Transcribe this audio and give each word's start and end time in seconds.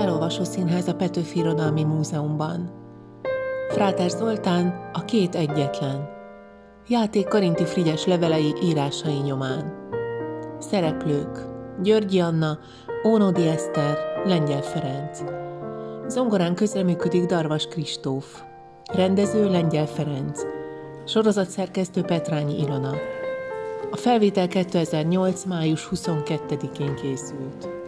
felolvasó 0.00 0.44
színház 0.44 0.88
a 0.88 0.94
Petőfi 0.94 1.38
Irodalmi 1.38 1.84
Múzeumban. 1.84 2.70
Fráter 3.68 4.10
Zoltán 4.10 4.90
a 4.92 5.04
két 5.04 5.34
egyetlen. 5.34 6.08
Játék 6.88 7.28
Karinti 7.28 7.64
Frigyes 7.64 8.06
levelei 8.06 8.54
írásai 8.62 9.18
nyomán. 9.24 9.88
Szereplők 10.58 11.46
Györgyi 11.82 12.20
Anna, 12.20 12.58
Ónodi 13.06 13.46
Eszter, 13.46 13.98
Lengyel 14.24 14.62
Ferenc. 14.62 15.22
Zongorán 16.06 16.54
közreműködik 16.54 17.24
Darvas 17.24 17.66
Kristóf. 17.66 18.42
Rendező 18.92 19.50
Lengyel 19.50 19.86
Ferenc. 19.86 20.40
Sorozatszerkesztő 21.06 22.02
Petrányi 22.02 22.58
Ilona. 22.58 22.92
A 23.90 23.96
felvétel 23.96 24.48
2008. 24.48 25.44
május 25.44 25.88
22-én 25.92 26.94
készült. 26.94 27.79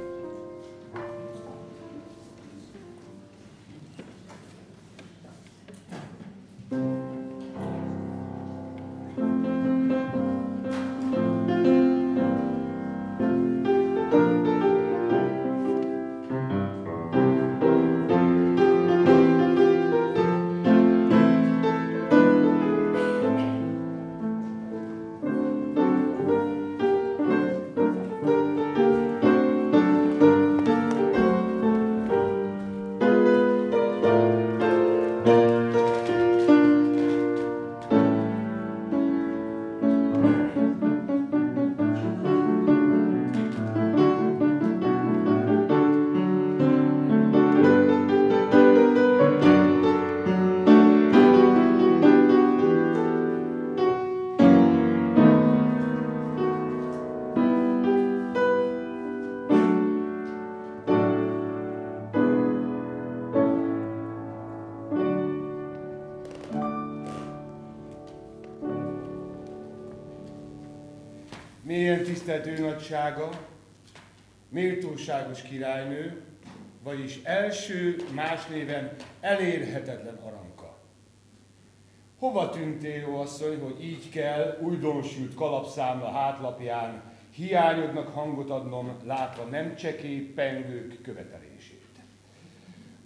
Tisztelt 72.02 72.46
ő 72.46 72.58
nagysága, 72.58 73.30
méltóságos 74.48 75.42
királynő, 75.42 76.22
vagyis 76.82 77.20
első, 77.22 77.96
más 78.14 78.46
néven 78.46 78.94
elérhetetlen 79.20 80.14
aranka. 80.14 80.78
Hova 82.18 82.50
tűntél, 82.50 83.00
jó 83.00 83.20
asszony, 83.20 83.60
hogy 83.60 83.84
így 83.84 84.10
kell 84.10 84.58
újdonsült 84.62 85.34
kalapszámla 85.34 86.10
hátlapján 86.10 87.02
hiányodnak 87.34 88.08
hangot 88.08 88.50
adnom, 88.50 88.96
látva 89.04 89.44
nem 89.44 89.76
csekély 89.76 90.20
pengők 90.20 91.02
követelését. 91.02 91.80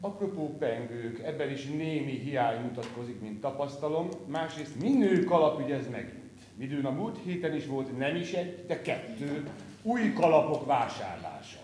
Apropó 0.01 0.57
pengők, 0.59 1.23
ebben 1.25 1.51
is 1.51 1.67
némi 1.67 2.19
hiány 2.19 2.61
mutatkozik, 2.61 3.21
mint 3.21 3.41
tapasztalom, 3.41 4.09
másrészt 4.27 4.81
minő 4.81 5.25
kalap 5.25 5.61
ügyez 5.61 5.91
megint. 5.91 6.26
Midőn 6.59 6.85
a 6.85 6.91
múlt 6.91 7.19
héten 7.25 7.55
is 7.55 7.67
volt 7.67 7.99
nem 7.99 8.17
is 8.17 8.33
egy, 8.33 8.65
de 8.67 8.83
kettő 8.83 9.51
új 9.83 10.13
kalapok 10.13 10.67
vásárlása. 10.67 11.59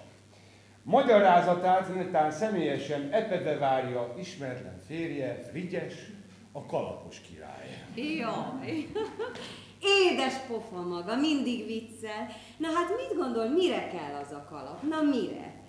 Magyarázatát 0.82 1.94
netán 1.94 2.30
személyesen 2.30 3.08
epede 3.12 3.58
várja 3.58 4.14
ismeretlen 4.18 4.80
férje, 4.86 5.42
Frigyes, 5.50 5.94
a 6.52 6.66
kalapos 6.66 7.20
király. 7.20 7.84
Jaj, 7.94 8.86
édes 10.10 10.34
pofa 10.48 10.80
maga, 10.80 11.16
mindig 11.16 11.66
viccel. 11.66 12.28
Na 12.56 12.68
hát 12.68 12.88
mit 12.88 13.18
gondol, 13.18 13.48
mire 13.48 13.88
kell 13.88 14.20
az 14.24 14.32
a 14.32 14.46
kalap? 14.50 14.82
Na 14.82 15.02
mire? 15.02 15.60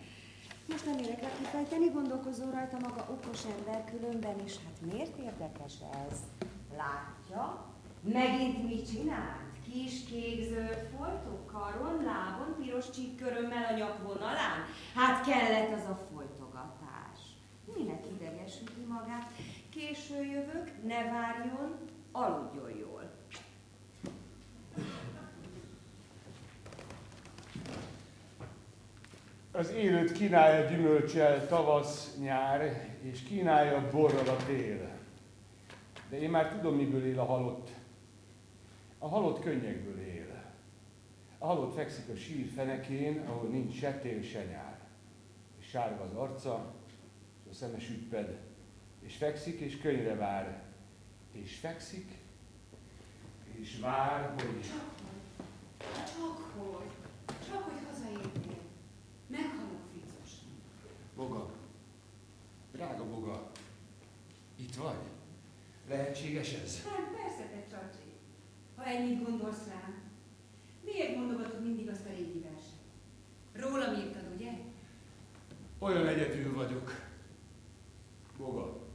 Most 0.69 0.85
nem 0.85 0.97
érek 0.97 1.21
rá 1.21 1.29
kifejteni, 1.37 1.89
gondolkozó 1.89 2.43
rajta 2.51 2.77
maga 2.81 3.05
okos 3.09 3.45
ember 3.57 3.83
különben 3.91 4.35
is. 4.45 4.53
Hát 4.53 4.91
miért 4.91 5.17
érdekes 5.17 5.73
ez? 6.09 6.17
Látja, 6.77 7.72
Megint 8.11 8.63
mit 8.63 8.89
csinált? 8.89 9.41
Kis 9.71 10.03
kék-zöld 10.09 10.89
foltok, 10.97 11.45
karon, 11.47 12.03
lábon, 12.03 12.55
piros 12.59 12.89
csíkkörömmel 12.89 13.73
a 13.73 13.77
nyakvonalán? 13.77 14.65
Hát 14.95 15.25
kellett 15.25 15.73
az 15.73 15.89
a 15.89 15.99
folytogatás. 16.13 17.19
Minek 17.75 18.03
idegesíti 18.15 18.85
magát? 18.87 19.31
Késő 19.69 20.23
jövök, 20.23 20.71
ne 20.87 21.03
várjon, 21.03 21.77
aludjon 22.11 22.77
jól. 22.79 23.11
Az 29.51 29.71
élőt 29.71 30.11
kínálja 30.11 30.69
gyümölcsel 30.69 31.47
tavasz, 31.47 32.15
nyár, 32.19 32.89
és 33.01 33.23
kínálja 33.23 33.89
borral 33.91 34.27
a 34.27 34.43
tél. 34.45 34.89
De 36.09 36.19
én 36.19 36.29
már 36.29 36.55
tudom, 36.55 36.75
miből 36.75 37.05
él 37.05 37.19
a 37.19 37.25
halott. 37.25 37.69
A 39.03 39.07
halott 39.07 39.39
könnyekből 39.39 39.99
él. 39.99 40.43
A 41.37 41.45
halott 41.45 41.73
fekszik 41.73 42.09
a 42.09 42.15
sír 42.15 42.51
fenekén, 42.55 43.25
ahol 43.27 43.49
nincs 43.49 43.75
se 43.75 43.99
tél, 43.99 44.21
se 44.21 44.45
nyár. 44.45 44.79
És 45.59 45.65
sárga 45.65 46.03
az 46.03 46.13
arca, 46.13 46.73
és 47.43 47.49
a 47.51 47.53
szeme 47.53 47.79
süpped. 47.79 48.39
És 48.99 49.15
fekszik, 49.15 49.59
és 49.59 49.77
könyre 49.77 50.15
vár. 50.15 50.63
És 51.31 51.55
fekszik, 51.55 52.11
és 53.51 53.79
vár, 53.79 54.29
hogy... 54.29 54.61
Csak 54.61 54.91
hogy, 54.97 55.91
csak 56.05 56.51
hogy, 56.57 56.91
csak 57.47 57.63
hogy 57.63 57.87
hazaérnél. 57.87 58.59
Meghalok 59.27 59.81
Fricos. 59.91 60.31
Boga, 61.15 61.49
drága 62.71 63.05
Boga, 63.09 63.51
itt 64.55 64.75
vagy? 64.75 65.01
Lehetséges 65.87 66.53
ez? 66.53 66.83
Hát 66.83 67.11
persze, 67.11 67.43
te 67.43 67.65
csacsi 67.69 68.12
ha 68.83 68.89
ennyit 68.89 69.23
gondolsz 69.23 69.67
rám. 69.67 70.01
Miért 70.83 71.15
mondogatod 71.15 71.63
mindig 71.63 71.89
azt 71.89 72.05
a 72.05 72.09
régi 72.09 72.39
verset? 72.39 72.81
Rólam 73.53 73.95
írtad, 73.95 74.23
ugye? 74.35 74.51
Olyan 75.79 76.07
egyedül 76.07 76.53
vagyok. 76.53 76.91
Boga, 78.37 78.87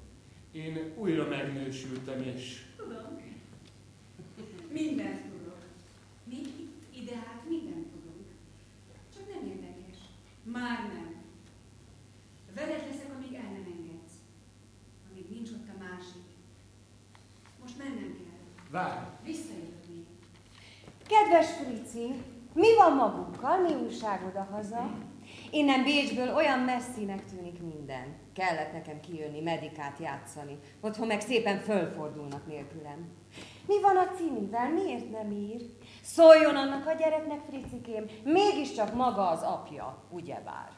én 0.52 0.92
újra 0.96 1.28
megnősültem, 1.28 2.22
és... 2.22 2.64
Tudom. 2.76 3.20
Mindent 4.72 5.20
tudok. 5.20 5.58
Mi 6.24 6.36
itt, 6.36 6.96
ide 6.96 7.16
hát 7.16 7.42
mindent 7.48 7.86
tudunk. 7.86 8.26
Csak 9.14 9.34
nem 9.34 9.46
érdekes. 9.48 9.98
Már 10.42 10.78
nem. 10.92 11.14
Veled 12.54 12.86
leszek, 12.90 13.14
amíg 13.16 13.34
el 13.34 13.52
nem 13.52 13.74
engedsz. 13.76 14.14
Amíg 15.10 15.30
nincs 15.30 15.50
ott 15.50 15.68
a 15.68 15.84
másik. 15.84 16.28
Most 17.62 17.78
mennem 17.78 18.16
kell. 18.16 18.70
Várj! 18.70 19.06
Visszajön. 19.24 19.67
Kedves 21.08 21.46
Frici, 21.46 22.14
mi 22.52 22.74
van 22.76 22.92
magunkkal, 22.92 23.60
mi 23.60 23.74
újság 23.84 24.20
oda-haza? 24.28 24.90
Innen 25.50 25.84
Bécsből 25.84 26.34
olyan 26.34 26.58
messzinek 26.58 27.24
tűnik 27.24 27.62
minden. 27.62 28.16
Kellett 28.34 28.72
nekem 28.72 29.00
kijönni, 29.00 29.40
medikát 29.40 29.98
játszani. 30.00 30.58
Otthon 30.80 31.06
meg 31.06 31.20
szépen 31.20 31.58
fölfordulnak 31.58 32.46
nélkülem. 32.46 33.08
Mi 33.66 33.80
van 33.80 33.96
a 33.96 34.14
címivel? 34.16 34.72
Miért 34.72 35.10
nem 35.10 35.30
ír? 35.30 35.60
Szóljon 36.02 36.56
annak 36.56 36.86
a 36.86 36.92
gyereknek, 36.92 37.40
Fricikém, 37.48 38.04
mégiscsak 38.24 38.94
maga 38.94 39.28
az 39.28 39.42
apja, 39.42 40.02
ugyebár. 40.10 40.70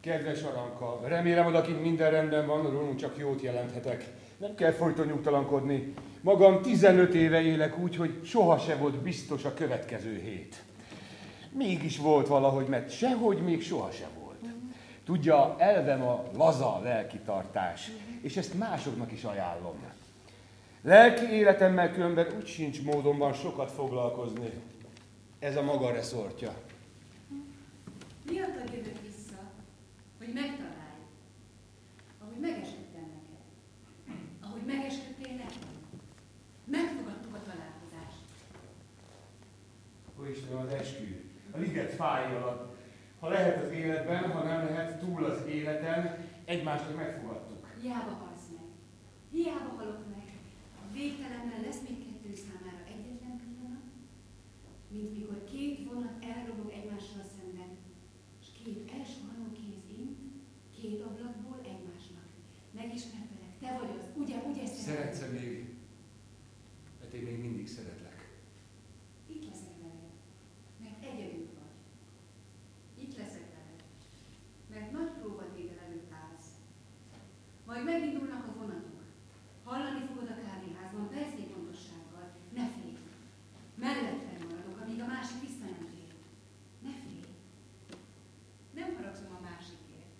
Kedves 0.00 0.42
Aranka, 0.42 1.00
remélem 1.08 1.46
odakint 1.46 1.82
minden 1.82 2.10
rendben 2.10 2.46
van, 2.46 2.70
rólunk 2.70 2.96
csak 2.96 3.18
jót 3.18 3.40
jelenthetek. 3.40 4.12
Nem 4.36 4.54
kell 4.54 4.72
folyton 4.72 5.06
nyugtalankodni. 5.06 5.94
Magam 6.22 6.62
15 6.62 7.14
éve 7.14 7.40
élek 7.40 7.78
úgy, 7.78 7.96
hogy 7.96 8.20
soha 8.24 8.58
se 8.58 8.76
volt 8.76 8.96
biztos 8.96 9.44
a 9.44 9.54
következő 9.54 10.20
hét. 10.20 10.62
Mégis 11.50 11.98
volt 11.98 12.26
valahogy, 12.26 12.66
mert 12.66 12.90
sehogy 12.90 13.38
még 13.38 13.62
soha 13.62 13.90
se 13.90 14.08
volt. 14.20 14.44
Tudja, 15.04 15.54
elvem 15.58 16.02
a 16.02 16.24
laza 16.36 16.80
lelkitartás, 16.82 17.90
és 18.20 18.36
ezt 18.36 18.54
másoknak 18.54 19.12
is 19.12 19.24
ajánlom. 19.24 19.76
Lelki 20.82 21.32
életemmel 21.32 21.92
különben 21.92 22.26
úgy 22.36 22.46
sincs 22.46 22.82
módonban 22.82 23.32
sokat 23.32 23.70
foglalkozni. 23.70 24.50
Ez 25.38 25.56
a 25.56 25.62
maga 25.62 25.92
reszortja. 25.92 26.54
Miattad 28.30 28.70
jövök 28.72 29.00
vissza, 29.02 29.38
hogy 30.18 30.30
megtalálj, 30.34 31.02
ahogy 32.20 32.40
megesettem 32.40 33.10
neked, 33.14 33.44
ahogy 34.40 34.62
megesküdtem 34.66 35.11
sziget 41.72 41.94
fáj 41.94 42.36
alatt. 42.36 42.76
Ha 43.20 43.28
lehet 43.28 43.64
az 43.64 43.70
életben, 43.70 44.30
ha 44.30 44.42
nem 44.42 44.64
lehet 44.64 45.00
túl 45.00 45.24
az 45.24 45.46
életen, 45.46 46.28
egymást 46.44 46.96
megfogadtuk. 46.96 47.66
Hiába 47.80 48.14
halsz 48.22 48.48
meg. 48.56 48.68
Hiába 49.30 49.70
halok 49.76 50.02
meg. 50.14 50.26
A 50.82 50.92
végtelenben 50.92 51.60
lesz 51.66 51.82
még 51.88 51.98
kettő 52.04 52.32
számára 52.44 52.82
egyetlen 52.94 53.36
pillanat, 53.42 53.86
mint 54.88 55.10
mikor 55.16 55.44
két 55.52 55.76
vonat 55.88 56.16
elrobog 56.32 56.70
egymással 56.78 57.24
szemben, 57.36 57.70
és 58.40 58.46
két 58.58 58.90
elsuhanó 58.98 59.46
kéz 59.60 59.84
int, 59.98 60.18
két 60.80 61.00
ablakból 61.08 61.58
egymásnak. 61.72 62.26
Megismertelek, 62.80 63.52
te 63.60 63.68
vagy 63.78 63.92
az, 63.98 64.06
ugye, 64.22 64.36
ugye 64.50 64.66
szeretsz 64.66 65.22
-e 65.22 65.26
még? 65.26 65.54
Mert 67.00 67.12
én 67.12 67.22
még 67.22 67.38
mindig 67.46 67.68
szeretlek. 67.68 68.18
Itt 69.32 69.44
leszek 69.50 69.76
veled, 69.82 70.12
mert 70.82 71.00
egyedül 71.10 71.48
vagy. 71.58 71.76
Itt 73.02 73.16
leszek 73.16 73.46
veled, 73.54 73.82
mert 74.72 74.92
nagy 74.92 75.10
próbatétel 75.20 75.84
előtt 75.86 76.12
állsz. 76.22 76.50
Majd 77.66 77.84
megindulnak 77.84 78.46
a 78.46 78.54
vonatok. 78.58 79.00
Hallani 79.64 80.06
fogod 80.06 80.28
a 80.30 80.40
kávéházban 80.44 81.08
percnyi 81.08 81.44
pontossággal. 81.52 82.26
Ne 82.54 82.64
félj. 82.74 82.96
Mellettem 83.74 84.40
maradok, 84.48 84.80
amíg 84.82 85.00
a 85.00 85.06
másik 85.06 85.40
vissza 85.40 85.64
nem 85.64 85.88
tér. 85.92 86.12
Ne 86.86 86.92
félj. 87.02 87.26
Nem 88.78 88.94
haragszom 88.96 89.36
a 89.38 89.44
másikért. 89.48 90.10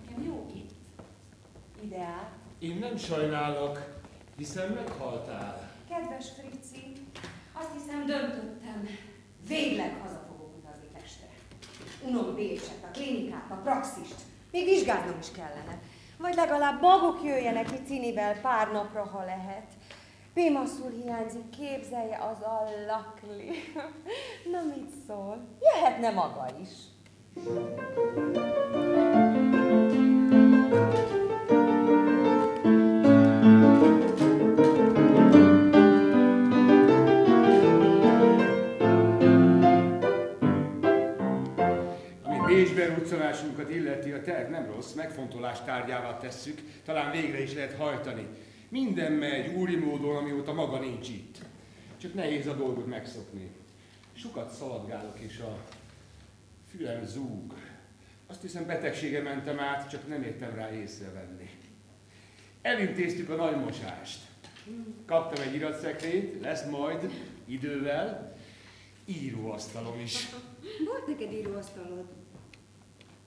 Nekem 0.00 0.22
jó 0.22 0.36
itt. 0.54 0.72
Ide 1.98 2.06
át. 2.06 2.30
Én 2.58 2.76
nem 2.78 2.96
sajnálok, 2.96 4.00
hiszen 4.36 4.68
meghaltál. 4.68 5.70
Kedves 5.88 6.26
Frici, 6.30 6.92
azt 7.52 7.72
hiszem 7.72 8.06
döntöttem. 8.06 8.88
Végleg 9.48 10.00
haza 10.02 10.24
fogok 10.28 10.56
utazni 10.56 10.86
Pestre. 10.92 11.26
Unom 12.06 12.34
Bécset, 12.34 12.84
a 12.84 12.90
klinikát, 12.92 13.50
a 13.50 13.54
praxist. 13.54 14.14
Még 14.50 14.64
vizsgálnom 14.64 15.18
is 15.20 15.30
kellene. 15.30 15.80
Vagy 16.18 16.34
legalább 16.34 16.80
maguk 16.80 17.24
jöjjenek 17.24 17.66
ki 17.66 17.82
Cinivel 17.86 18.40
pár 18.40 18.72
napra, 18.72 19.04
ha 19.04 19.24
lehet. 19.24 19.66
Pémaszul 20.34 20.90
hiányzik, 21.02 21.50
képzelje 21.50 22.16
az 22.16 22.42
a 22.42 22.64
lakli. 22.86 23.50
Na 24.52 24.62
mit 24.74 24.90
szól? 25.06 25.46
Jöhetne 25.60 26.10
maga 26.10 26.46
is. 26.60 26.70
Ami 28.74 29.27
Ruccolásunkat 43.28 43.70
illeti, 43.70 44.10
a 44.10 44.22
terv 44.22 44.50
nem 44.50 44.66
rossz, 44.66 44.92
megfontolás 44.92 45.62
tárgyává 45.64 46.18
tesszük, 46.18 46.60
talán 46.84 47.10
végre 47.10 47.42
is 47.42 47.54
lehet 47.54 47.76
hajtani. 47.76 48.26
Minden 48.68 49.12
megy 49.12 49.54
úri 49.54 49.76
módon, 49.76 50.16
amióta 50.16 50.52
maga 50.52 50.78
nincs 50.78 51.08
itt. 51.08 51.38
Csak 51.96 52.14
nehéz 52.14 52.46
a 52.46 52.54
dolgot 52.54 52.86
megszokni. 52.86 53.50
Sokat 54.12 54.50
szaladgálok, 54.50 55.18
és 55.18 55.38
a 55.38 55.58
fülem 56.70 57.06
zúg. 57.06 57.54
Azt 58.26 58.42
hiszem 58.42 58.66
betegsége 58.66 59.22
mentem 59.22 59.58
át, 59.58 59.90
csak 59.90 60.08
nem 60.08 60.22
értem 60.22 60.54
rá 60.54 60.72
észrevenni. 60.72 61.50
Elintéztük 62.62 63.30
a 63.30 63.34
nagy 63.34 63.56
mosást. 63.56 64.20
Kaptam 65.06 65.42
egy 65.42 65.54
iratszekrényt, 65.54 66.40
lesz 66.40 66.64
majd 66.64 67.10
idővel 67.44 68.36
íróasztalom 69.04 70.00
is. 70.00 70.28
Volt 70.84 71.06
neked 71.06 71.32
íróasztalod? 71.32 72.04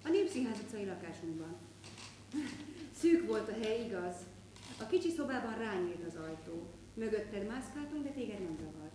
A 0.04 0.10
Népszínház 0.10 0.60
utcai 0.60 0.86
lakásunkban. 0.86 1.56
Szűk 2.96 3.28
volt 3.28 3.50
a 3.50 3.54
hely, 3.64 3.86
igaz? 3.86 4.16
A 4.80 4.86
kicsi 4.86 5.10
szobában 5.10 5.58
rányílt 5.58 6.06
az 6.08 6.16
ajtó. 6.16 6.70
Mögötted 6.94 7.48
mászkáltunk, 7.48 8.04
de 8.04 8.10
téged 8.10 8.40
nem 8.40 8.58
zavart. 8.60 8.94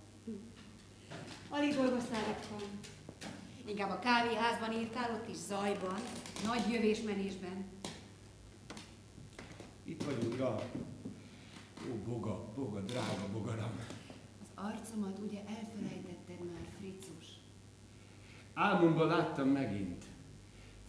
Alig 1.48 1.74
dolgoztál 1.74 2.22
itthon. 2.30 2.68
Inkább 3.66 3.90
a 3.90 3.98
kávéházban 3.98 4.72
írtál, 4.72 5.14
ott 5.14 5.28
is 5.28 5.36
zajban, 5.36 5.98
nagy 6.44 6.72
jövésmenésben. 6.72 7.64
Itt 9.84 10.02
vagy, 10.02 10.28
uram. 10.32 10.56
Ó, 11.90 11.94
boga, 12.08 12.52
boga, 12.54 12.80
drága 12.80 13.28
bogaram. 13.32 13.70
Az 14.38 14.46
arcomat 14.54 15.18
ugye 15.18 15.38
elfelejtetted 15.38 16.44
már, 16.52 16.68
Fricus? 16.78 17.26
Álmomban 18.54 19.06
láttam 19.06 19.48
megint. 19.48 20.04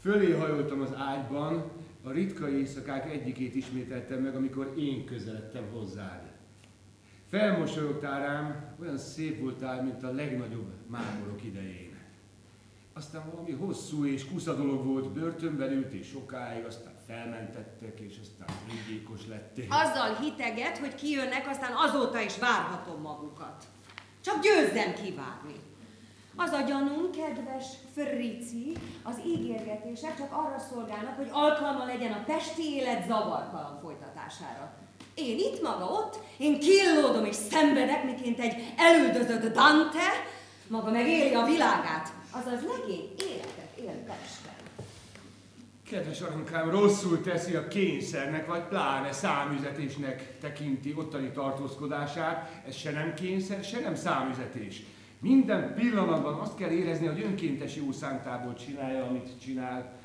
Fölé 0.07 0.31
hajoltam 0.31 0.81
az 0.81 0.93
ágyban, 0.97 1.71
a 2.03 2.11
ritka 2.11 2.49
éjszakák 2.49 3.11
egyikét 3.11 3.55
ismételtem 3.55 4.19
meg, 4.19 4.35
amikor 4.35 4.73
én 4.77 5.05
közeledtem 5.05 5.63
hozzád. 5.73 6.31
Felmosolyogtál 7.29 8.19
rám, 8.19 8.75
olyan 8.81 8.97
szép 8.97 9.39
voltál, 9.39 9.83
mint 9.83 10.03
a 10.03 10.11
legnagyobb 10.11 10.71
mámorok 10.85 11.43
idején. 11.43 11.97
Aztán 12.93 13.29
valami 13.31 13.51
hosszú 13.51 14.05
és 14.05 14.25
kusza 14.25 14.55
dolog 14.55 14.85
volt, 14.85 15.11
börtönben 15.11 15.71
ült 15.71 15.93
és 15.93 16.07
sokáig, 16.07 16.65
aztán 16.65 16.93
felmentettek, 17.07 17.99
és 17.99 18.15
aztán 18.21 18.57
végékos 18.67 19.27
lettél. 19.27 19.65
Azzal 19.69 20.15
hiteget, 20.15 20.77
hogy 20.77 20.95
kijönnek, 20.95 21.47
aztán 21.47 21.71
azóta 21.75 22.21
is 22.21 22.37
várhatom 22.37 23.01
magukat. 23.01 23.63
Csak 24.21 24.41
győzzem 24.41 24.93
kivárni. 24.93 25.55
Az 26.39 26.51
a 26.51 26.61
gyanúm, 26.61 27.11
kedves 27.11 27.65
Frici, 27.93 28.77
az 29.03 29.21
ígérgetések 29.25 30.17
csak 30.17 30.31
arra 30.31 30.59
szolgálnak, 30.71 31.15
hogy 31.15 31.29
alkalma 31.31 31.85
legyen 31.85 32.11
a 32.11 32.23
testi 32.25 32.63
élet 32.73 33.05
zavartalan 33.07 33.79
folytatására. 33.81 34.73
Én 35.13 35.37
itt, 35.37 35.61
maga 35.61 35.85
ott, 35.85 36.19
én 36.37 36.59
killódom 36.59 37.25
és 37.25 37.35
szenvedek, 37.35 38.03
miként 38.03 38.39
egy 38.39 38.73
elődözött 38.77 39.53
Dante, 39.53 40.09
maga 40.67 40.91
meg 40.91 41.05
a 41.35 41.45
világát, 41.45 42.13
azaz 42.31 42.59
legény 42.77 43.13
életet 43.19 43.77
él 43.79 44.03
Pesten. 44.05 44.55
Kedves 45.89 46.21
aranykám, 46.21 46.69
rosszul 46.69 47.21
teszi 47.21 47.55
a 47.55 47.67
kényszernek, 47.67 48.47
vagy 48.47 48.63
pláne 48.63 49.11
számüzetésnek 49.11 50.39
tekinti 50.39 50.93
ottani 50.97 51.31
tartózkodását. 51.31 52.61
Ez 52.67 52.75
se 52.75 52.91
nem 52.91 53.13
kényszer, 53.13 53.63
se 53.63 53.79
nem 53.79 53.95
számüzetés. 53.95 54.81
Minden 55.19 55.73
pillanatban 55.73 56.33
azt 56.33 56.55
kell 56.55 56.69
érezni, 56.69 57.05
hogy 57.05 57.21
önkéntes 57.21 57.75
jó 57.75 57.91
szántából 57.91 58.53
csinálja, 58.53 59.05
amit 59.05 59.39
csinál. 59.41 59.95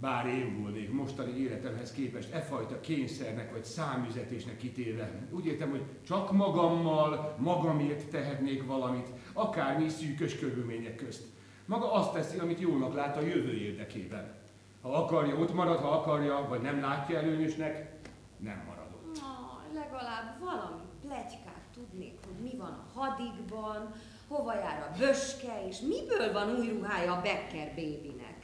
Bár 0.00 0.26
én 0.26 0.60
volnék 0.60 0.92
mostani 0.92 1.38
életemhez 1.38 1.92
képest 1.92 2.32
e 2.32 2.40
fajta 2.40 2.80
kényszernek 2.80 3.52
vagy 3.52 3.64
számüzetésnek 3.64 4.56
kitéve. 4.56 5.10
Úgy 5.30 5.46
értem, 5.46 5.70
hogy 5.70 5.82
csak 6.06 6.32
magammal, 6.32 7.36
magamért 7.38 8.10
tehetnék 8.10 8.66
valamit, 8.66 9.08
akármi 9.32 9.88
szűkös 9.88 10.38
körülmények 10.38 10.96
közt. 10.96 11.24
Maga 11.64 11.92
azt 11.92 12.12
teszi, 12.12 12.38
amit 12.38 12.60
jónak 12.60 12.94
lát 12.94 13.16
a 13.16 13.20
jövő 13.20 13.52
érdekében. 13.52 14.34
Ha 14.82 14.92
akarja, 14.92 15.36
ott 15.36 15.54
marad, 15.54 15.78
ha 15.78 15.90
akarja, 15.90 16.46
vagy 16.48 16.60
nem 16.60 16.80
látja 16.80 17.18
előnyösnek, 17.18 17.92
nem 18.36 18.62
marad 18.66 18.92
ott. 18.92 19.20
Na, 19.20 19.62
legalább 19.74 20.38
valami 20.40 20.82
plegykát 21.00 21.62
tudnék, 21.74 22.18
hogy 22.24 22.42
mi 22.42 22.56
van 22.58 22.72
a 22.72 22.98
hadikban, 22.98 23.94
hova 24.28 24.54
jár 24.54 24.90
a 24.90 24.96
böske, 24.98 25.66
és 25.68 25.78
miből 25.80 26.32
van 26.32 26.56
új 26.58 26.68
ruhája 26.68 27.12
a 27.12 27.20
Becker 27.20 27.72
bébinek. 27.74 28.34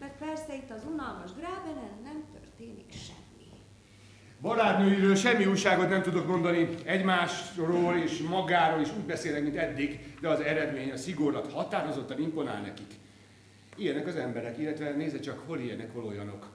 Mert 0.00 0.18
persze 0.18 0.54
itt 0.54 0.70
az 0.70 0.82
unalmas 0.92 1.30
Grábenen 1.32 1.90
nem 2.02 2.24
történik 2.32 2.92
semmi. 2.92 3.26
Barátnőiről 4.40 5.14
semmi 5.16 5.46
újságot 5.46 5.88
nem 5.88 6.02
tudok 6.02 6.26
mondani, 6.26 6.68
egymásról 6.84 7.96
és 7.96 8.18
magáról 8.18 8.80
is 8.80 8.88
úgy 8.96 9.04
beszélnek, 9.04 9.42
mint 9.42 9.56
eddig, 9.56 10.14
de 10.20 10.28
az 10.28 10.40
eredmény, 10.40 10.90
a 10.90 10.96
szigorlat 10.96 11.52
határozottan 11.52 12.20
imponál 12.20 12.60
nekik. 12.60 12.94
Ilyenek 13.76 14.06
az 14.06 14.16
emberek, 14.16 14.58
illetve 14.58 14.90
nézze 14.90 15.20
csak, 15.20 15.42
hol 15.46 15.58
ilyenek, 15.58 15.92
hol 15.92 16.04
olyanok. 16.04 16.48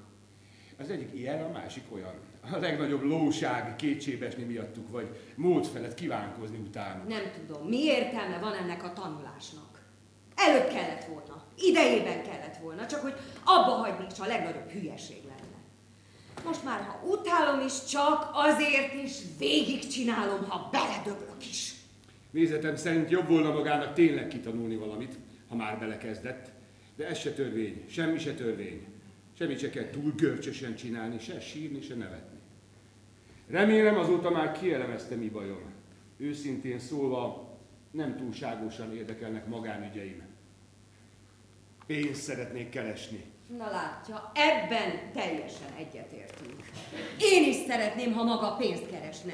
Az 0.80 0.90
egyik 0.90 1.10
ilyen, 1.14 1.42
a 1.42 1.52
másik 1.52 1.84
olyan. 1.94 2.14
A 2.52 2.58
legnagyobb 2.58 3.04
lóság 3.04 3.76
kétségbesni 3.76 4.44
miattuk, 4.44 4.90
vagy 4.92 5.08
mód 5.36 5.66
felett 5.66 5.94
kívánkozni 5.94 6.58
utána. 6.58 7.04
Nem 7.08 7.24
tudom, 7.36 7.68
mi 7.68 7.84
értelme 7.84 8.38
van 8.40 8.54
ennek 8.54 8.84
a 8.84 8.94
tanulásnak. 8.94 9.82
Előbb 10.36 10.68
kellett 10.68 11.06
volna, 11.06 11.46
idejében 11.58 12.24
kellett 12.24 12.58
volna, 12.62 12.86
csak 12.86 13.02
hogy 13.02 13.14
abba 13.44 13.72
hagynék, 13.72 14.18
ha 14.18 14.24
a 14.24 14.28
legnagyobb 14.28 14.70
hülyeség 14.70 15.22
lenne. 15.24 15.62
Most 16.46 16.64
már, 16.64 16.82
ha 16.82 17.08
utálom 17.08 17.66
is, 17.66 17.86
csak 17.86 18.30
azért 18.34 18.94
is 19.04 19.18
végigcsinálom, 19.40 20.50
ha 20.50 20.70
beledöglök 20.72 21.50
is. 21.50 21.74
Nézetem 22.32 22.76
szerint 22.76 23.10
jobb 23.10 23.28
volna 23.28 23.52
magának 23.52 23.94
tényleg 23.94 24.28
kitanulni 24.28 24.76
valamit, 24.76 25.16
ha 25.50 25.56
már 25.56 25.80
belekezdett, 25.80 26.52
de 26.96 27.08
ez 27.08 27.18
se 27.18 27.34
törvény, 27.34 27.86
semmi 27.90 28.20
se 28.20 28.34
törvény. 28.34 28.88
Semmit 29.38 29.60
se 29.60 29.70
kell 29.70 29.90
túl 29.90 30.14
görcsösen 30.16 30.76
csinálni, 30.76 31.20
se 31.20 31.40
sírni, 31.40 31.82
se 31.82 31.96
nevetni. 31.96 32.33
Remélem 33.48 33.98
azóta 33.98 34.30
már 34.30 34.52
kielemezte 34.52 35.16
mi 35.16 35.30
bajom. 35.30 35.74
Őszintén 36.18 36.80
szólva 36.80 37.52
nem 37.92 38.16
túlságosan 38.16 38.96
érdekelnek 38.96 39.48
magánügyeim. 39.48 40.24
Pénzt 41.86 42.22
szeretnék 42.22 42.70
keresni. 42.70 43.24
Na 43.58 43.70
látja, 43.70 44.32
ebben 44.34 45.12
teljesen 45.14 45.74
egyetértünk. 45.78 46.64
Én 47.20 47.50
is 47.50 47.56
szeretném, 47.56 48.14
ha 48.14 48.24
maga 48.24 48.56
pénzt 48.56 48.90
keresne. 48.90 49.34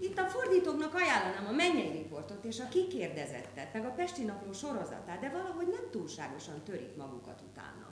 Itt 0.00 0.18
a 0.18 0.24
fordítóknak 0.24 0.94
ajánlanám 0.94 1.46
a 1.46 1.52
mennyei 1.52 1.90
riportot 1.90 2.44
és 2.44 2.60
a 2.60 2.68
kikérdezettet, 2.68 3.72
meg 3.72 3.84
a 3.84 3.90
Pesti 3.90 4.24
Napló 4.24 4.52
sorozatát, 4.52 5.20
de 5.20 5.28
valahogy 5.28 5.66
nem 5.66 5.90
túlságosan 5.90 6.62
törik 6.64 6.96
magukat 6.96 7.42
utána. 7.50 7.83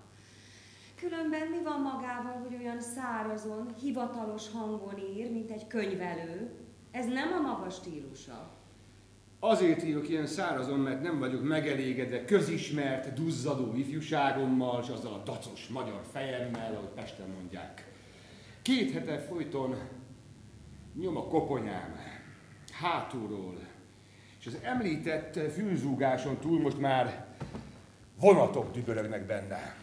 Különben 1.08 1.46
mi 1.48 1.62
van 1.62 1.80
magával, 1.80 2.46
hogy 2.48 2.56
olyan 2.60 2.80
szárazon, 2.80 3.74
hivatalos 3.80 4.50
hangon 4.50 4.98
ír, 4.98 5.30
mint 5.30 5.50
egy 5.50 5.66
könyvelő? 5.66 6.50
Ez 6.90 7.06
nem 7.06 7.32
a 7.32 7.40
maga 7.40 7.70
stílusa. 7.70 8.50
Azért 9.40 9.82
írok 9.82 10.08
ilyen 10.08 10.26
szárazon, 10.26 10.78
mert 10.78 11.02
nem 11.02 11.18
vagyok 11.18 11.42
megelégedve 11.42 12.24
közismert, 12.24 13.12
duzzadó 13.12 13.74
ifjúságommal, 13.74 14.82
és 14.82 14.88
azzal 14.88 15.12
a 15.12 15.22
dacos 15.22 15.68
magyar 15.68 16.00
fejemmel, 16.12 16.74
ahogy 16.74 16.88
Pesten 16.94 17.28
mondják. 17.28 17.92
Két 18.62 18.92
hete 18.92 19.18
folyton 19.18 19.76
nyom 21.00 21.16
a 21.16 21.24
koponyám, 21.24 21.96
hátulról, 22.72 23.58
és 24.40 24.46
az 24.46 24.58
említett 24.62 25.52
fülzúgáson 25.52 26.36
túl 26.36 26.60
most 26.60 26.78
már 26.78 27.26
vonatok 28.20 28.72
dübörögnek 28.72 29.26
benne. 29.26 29.81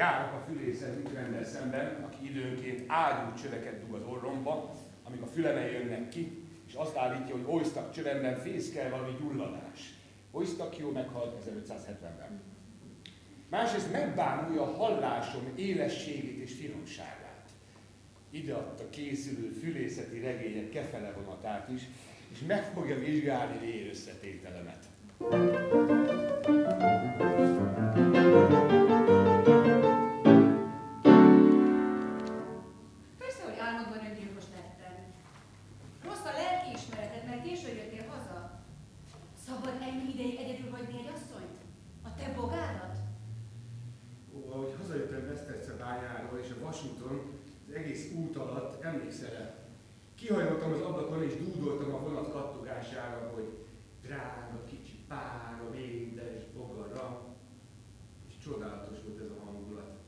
Járok 0.00 0.32
a 0.32 0.44
fülészen 0.48 0.98
ütrendel 0.98 1.44
szemben, 1.44 2.04
aki 2.04 2.28
időnként 2.28 2.84
ágyú 2.86 3.34
csöveket 3.42 3.80
dug 3.80 3.94
az 3.94 4.02
orromba, 4.06 4.74
amik 5.04 5.22
a 5.22 5.26
füleme 5.26 5.70
jönnek 5.70 6.08
ki, 6.08 6.44
és 6.66 6.74
azt 6.74 6.96
állítja, 6.96 7.34
hogy 7.34 7.44
Oisztak 7.46 7.92
csövemben 7.92 8.36
fészkel 8.36 8.90
valami 8.90 9.16
gyulladás. 9.20 9.94
jó 10.78 10.90
meghalt 10.90 11.44
1570-ben. 11.44 12.40
Másrészt 13.48 13.92
megbámulja 13.92 14.62
a 14.62 14.76
hallásom 14.76 15.52
élességét 15.54 16.42
és 16.42 16.52
finomságát. 16.52 17.48
Ide 18.30 18.54
adta 18.54 18.90
készülő 18.90 19.50
fülészeti 19.60 20.20
regények 20.20 20.70
kefele 20.70 21.12
vonatát 21.12 21.68
is, 21.68 21.82
és 22.32 22.38
meg 22.46 22.62
fogja 22.62 22.98
vizsgálni 22.98 23.58
vér 23.58 23.88
összetételemet. 23.88 24.84
Kihajoltam 27.94 28.79
kattogására, 52.90 53.30
hogy 53.34 53.66
drága 54.02 54.64
kicsi 54.64 55.04
párom, 55.08 55.74
édes 55.74 56.44
bogara, 56.56 57.34
és 58.28 58.34
csodálatos 58.44 58.96
volt 59.06 59.20
ez 59.20 59.30
a 59.30 59.44
hangulat. 59.44 59.98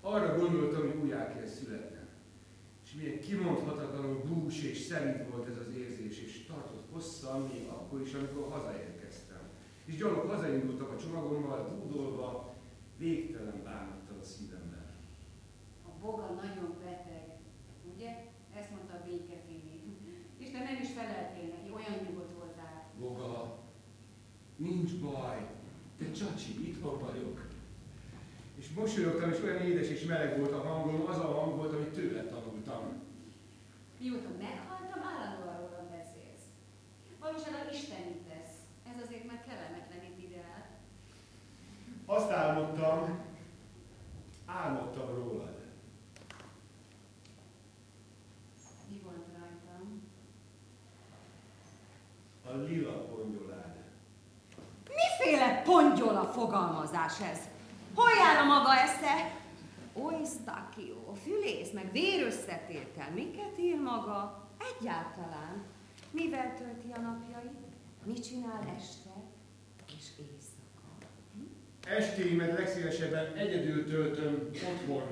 Arra 0.00 0.38
gondoltam, 0.38 0.80
hogy 0.80 1.00
újjá 1.02 1.34
kell 1.34 1.46
születnem. 1.46 2.08
És 2.84 2.92
milyen 2.92 3.20
kimondhatatlanul 3.20 4.22
bús 4.22 4.62
és 4.62 4.78
szelít 4.78 5.30
volt 5.30 5.48
ez 5.48 5.56
az 5.56 5.74
érzés, 5.76 6.22
és 6.22 6.44
tartott 6.46 6.88
hosszan, 6.92 7.40
még 7.40 7.66
akkor 7.68 8.00
is, 8.00 8.14
amikor 8.14 8.48
hazaérkeztem. 8.50 9.40
És 9.84 9.96
gyalog 9.96 10.28
hazaindultam 10.28 10.88
a 10.96 11.00
csomagommal, 11.00 11.68
dúdolva, 11.68 12.54
végtelen 12.98 13.62
bánattal 13.64 14.18
a 14.20 14.24
szívemben. 14.24 14.86
A 15.86 15.90
boga 16.00 16.40
nagyon 16.42 16.76
beteg, 16.84 17.38
ugye? 17.94 18.10
Ezt 18.54 18.70
mondta 18.70 18.94
a. 18.94 19.02
És 20.42 20.50
te 20.50 20.58
nem 20.58 20.78
is 20.82 20.88
feleltél 20.92 21.61
olyan 21.88 22.04
nyugodt 22.04 22.32
voltál. 22.38 22.84
Boga, 22.98 23.58
nincs 24.56 24.94
baj, 24.94 25.46
te 25.98 26.10
csacsi, 26.10 26.68
itt 26.68 26.80
van 26.80 26.98
vagyok. 26.98 27.46
És 28.58 28.68
mosolyogtam, 28.68 29.30
és 29.30 29.40
olyan 29.42 29.62
édes 29.62 29.88
és 29.88 30.04
meleg 30.04 30.38
volt 30.38 30.52
a 30.52 30.60
hangom, 30.68 31.06
az 31.08 31.18
a 31.18 31.32
hang 31.32 31.56
volt, 31.56 31.72
amit 31.72 31.92
tőle 31.92 32.22
tanultam. 32.22 33.02
Mióta 33.98 34.28
meghaltam, 34.38 35.02
állandóan 35.02 35.56
rólam 35.56 35.90
beszélsz. 35.90 36.46
Valóságban 37.20 37.72
istenítesz. 37.72 38.54
Ez 38.86 39.04
azért 39.04 39.26
már 39.26 39.44
kellemetlenít 39.46 40.28
ideál. 40.28 40.68
Azt 42.06 42.30
álmodtam, 42.30 43.18
álmodtam 44.46 45.14
rólad. 45.14 45.62
a 52.52 52.56
lila 52.56 52.92
pongyolád. 52.92 53.76
Miféle 55.72 55.90
pongyola 55.90 56.24
fogalmazás 56.24 57.20
ez? 57.20 57.38
Hol 57.94 58.10
jár 58.18 58.42
a 58.42 58.46
maga 58.46 58.74
esze? 58.74 59.40
Oisztakió, 59.92 61.16
fülész, 61.22 61.70
meg 61.70 61.92
vérösszetétel. 61.92 63.10
Miket 63.14 63.58
ír 63.58 63.80
maga? 63.80 64.48
Egyáltalán. 64.58 65.64
Mivel 66.10 66.54
tölti 66.58 66.92
a 66.96 67.00
napjait? 67.00 67.58
Mit 68.04 68.24
csinál 68.24 68.60
este 68.76 69.10
és 69.86 70.04
éjszaka? 70.18 71.06
Hm? 71.34 71.96
Estéimet 71.96 72.58
legszívesebben 72.58 73.34
egyedül 73.36 73.86
töltöm 73.86 74.50
otthon, 74.54 75.02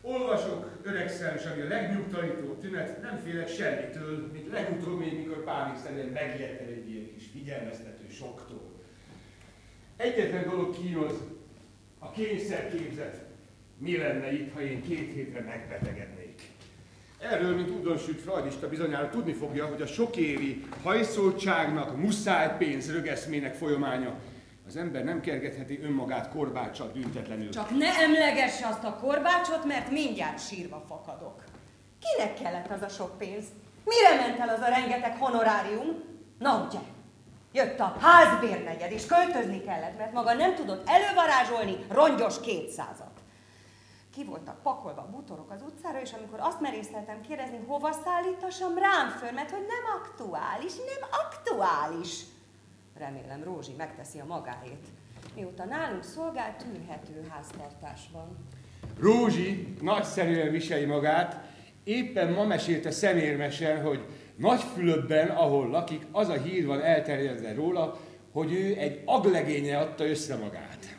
Olvasok, 0.00 0.78
öregszel, 0.82 1.34
és 1.36 1.44
ami 1.44 1.60
a 1.60 1.68
legnyugtanítóbb 1.68 2.60
tünet, 2.60 3.02
nem 3.02 3.18
félek 3.18 3.48
semmitől, 3.48 4.30
mint 4.32 4.50
legutóbb 4.50 4.98
még, 4.98 5.16
mikor 5.16 5.44
pánikszerűen 5.44 6.06
megijedtem 6.06 6.66
egy 6.66 6.90
ilyen 6.90 7.12
kis 7.14 7.26
figyelmeztető 7.32 8.08
soktól. 8.10 8.67
Egyetlen 9.98 10.48
dolog 10.48 10.76
kínoz, 10.76 11.14
a 11.98 12.10
kényszerképzet. 12.10 13.24
Mi 13.78 13.96
lenne 13.96 14.32
itt, 14.32 14.52
ha 14.52 14.60
én 14.60 14.82
két 14.82 15.12
hétre 15.12 15.40
megbetegednék? 15.40 16.42
Erről, 17.18 17.54
mint 17.54 17.70
udonsült 17.70 18.20
freudista 18.20 18.68
bizonyára 18.68 19.10
tudni 19.10 19.32
fogja, 19.32 19.66
hogy 19.66 19.82
a 19.82 19.86
sokévi 19.86 20.64
hajszoltságnak, 20.82 21.96
muszáj 21.96 22.56
pénz 22.56 22.92
rögeszmének 22.92 23.54
folyamánya 23.54 24.14
az 24.66 24.76
ember 24.76 25.04
nem 25.04 25.20
kergetheti 25.20 25.80
önmagát 25.82 26.28
korbáccsal 26.28 26.88
büntetlenül. 26.88 27.50
Csak 27.50 27.70
ne 27.70 27.88
emlegesse 27.88 28.66
azt 28.66 28.84
a 28.84 28.98
korbácsot, 29.00 29.64
mert 29.64 29.90
mindjárt 29.90 30.48
sírva 30.48 30.84
fakadok. 30.88 31.44
Kinek 31.98 32.34
kellett 32.34 32.70
az 32.70 32.82
a 32.82 32.88
sok 32.88 33.18
pénz? 33.18 33.44
Mire 33.84 34.26
ment 34.26 34.38
el 34.38 34.48
az 34.48 34.60
a 34.60 34.68
rengeteg 34.68 35.16
honorárium? 35.16 36.02
Na 36.38 36.66
ugye, 36.68 36.78
jött 37.58 37.80
a 37.80 37.96
házbérnegyed, 38.00 38.92
és 38.92 39.06
költözni 39.06 39.60
kellett, 39.60 39.98
mert 39.98 40.12
maga 40.12 40.34
nem 40.34 40.54
tudott 40.54 40.88
elővarázsolni 40.88 41.76
rongyos 41.88 42.40
kétszázat. 42.40 43.16
Ki 44.14 44.24
voltak 44.24 44.62
pakolva 44.62 45.00
a 45.00 45.10
butorok 45.10 45.50
az 45.50 45.62
utcára, 45.62 46.00
és 46.00 46.12
amikor 46.12 46.38
azt 46.40 46.60
merészteltem 46.60 47.20
kérdezni, 47.20 47.58
hova 47.66 47.92
szállítassam, 48.04 48.78
rám 48.78 49.08
föl, 49.18 49.30
mert 49.30 49.50
hogy 49.50 49.66
nem 49.68 49.84
aktuális, 49.98 50.72
nem 50.76 51.08
aktuális. 51.24 52.22
Remélem 52.98 53.42
Rózsi 53.44 53.72
megteszi 53.76 54.18
a 54.18 54.24
magáét. 54.24 54.86
Mióta 55.34 55.64
nálunk 55.64 56.04
szolgál, 56.04 56.56
tűrhető 56.56 57.26
háztartás 57.30 58.00
van. 58.12 58.48
Rózsi 59.00 59.76
nagyszerűen 59.80 60.50
viseli 60.50 60.84
magát, 60.84 61.40
éppen 61.84 62.32
ma 62.32 62.44
mesélte 62.44 62.90
szemérmesen, 62.90 63.82
hogy 63.82 64.04
Nagyfülöpben, 64.38 65.28
ahol 65.28 65.68
lakik, 65.68 66.06
az 66.10 66.28
a 66.28 66.40
hír 66.42 66.66
van 66.66 66.82
elterjedve 66.82 67.54
róla, 67.54 68.00
hogy 68.32 68.52
ő 68.52 68.76
egy 68.76 69.00
aglegénye 69.04 69.78
adta 69.78 70.06
össze 70.06 70.36
magát. 70.36 70.96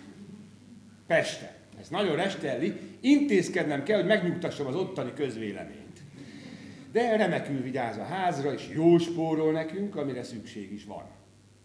Peste. 1.08 1.58
Ez 1.82 1.88
nagyon 1.90 2.16
restelli, 2.16 2.74
intézkednem 3.00 3.84
kell, 3.84 3.98
hogy 3.98 4.08
megnyugtassam 4.08 4.68
az 4.68 4.76
ottani 4.76 5.14
közvéleményt. 5.14 6.00
De 6.92 7.16
remekül 7.18 7.62
vigyáz 7.62 7.98
a 7.98 8.04
házra, 8.04 8.54
és 8.54 8.70
jó 8.74 8.98
spórol 8.98 9.52
nekünk, 9.52 9.96
amire 9.96 10.24
szükség 10.24 10.74
is 10.74 10.86
van. 10.86 11.04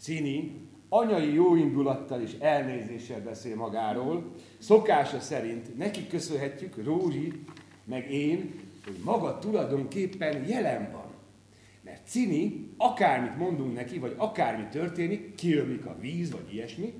Cini 0.00 0.68
anyai 0.88 1.34
jóindulattal 1.34 2.20
és 2.20 2.32
elnézéssel 2.38 3.20
beszél 3.20 3.56
magáról, 3.56 4.32
szokása 4.58 5.20
szerint 5.20 5.76
neki 5.76 6.06
köszönhetjük, 6.06 6.84
Rózsi, 6.84 7.32
meg 7.84 8.10
én, 8.12 8.60
hogy 8.84 8.96
maga 9.04 9.38
tulajdonképpen 9.38 10.44
jelen 10.48 10.90
van. 10.92 11.03
Mert 11.94 12.06
Cini, 12.08 12.74
akármit 12.76 13.36
mondunk 13.36 13.74
neki, 13.74 13.98
vagy 13.98 14.14
akármi 14.16 14.66
történik, 14.70 15.34
kiömlik 15.34 15.86
a 15.86 15.96
víz, 16.00 16.30
vagy 16.30 16.54
ilyesmi, 16.54 16.94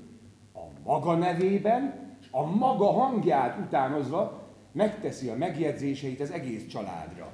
a 0.53 0.61
maga 0.85 1.15
nevében, 1.15 2.15
és 2.21 2.27
a 2.31 2.45
maga 2.45 2.93
hangját 2.93 3.59
utánozva 3.59 4.43
megteszi 4.73 5.29
a 5.29 5.37
megjegyzéseit 5.37 6.21
az 6.21 6.31
egész 6.31 6.67
családra. 6.67 7.33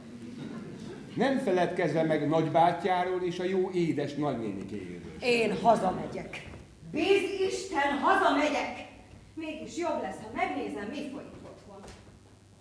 Nem 1.17 1.39
feledkezve 1.39 2.03
meg 2.03 2.29
nagybátyjáról 2.29 3.23
és 3.23 3.39
a 3.39 3.45
jó 3.45 3.71
édes 3.71 4.15
nagynénikéről. 4.15 5.01
Én 5.23 5.57
hazamegyek. 5.63 6.51
Bíz 6.91 7.23
Isten, 7.49 7.99
hazamegyek! 7.99 8.89
Mégis 9.35 9.77
jobb 9.77 10.03
lesz, 10.03 10.17
ha 10.23 10.31
megnézem, 10.35 10.89
mi 10.91 10.97
folyik 10.97 11.35
otthon. 11.45 11.81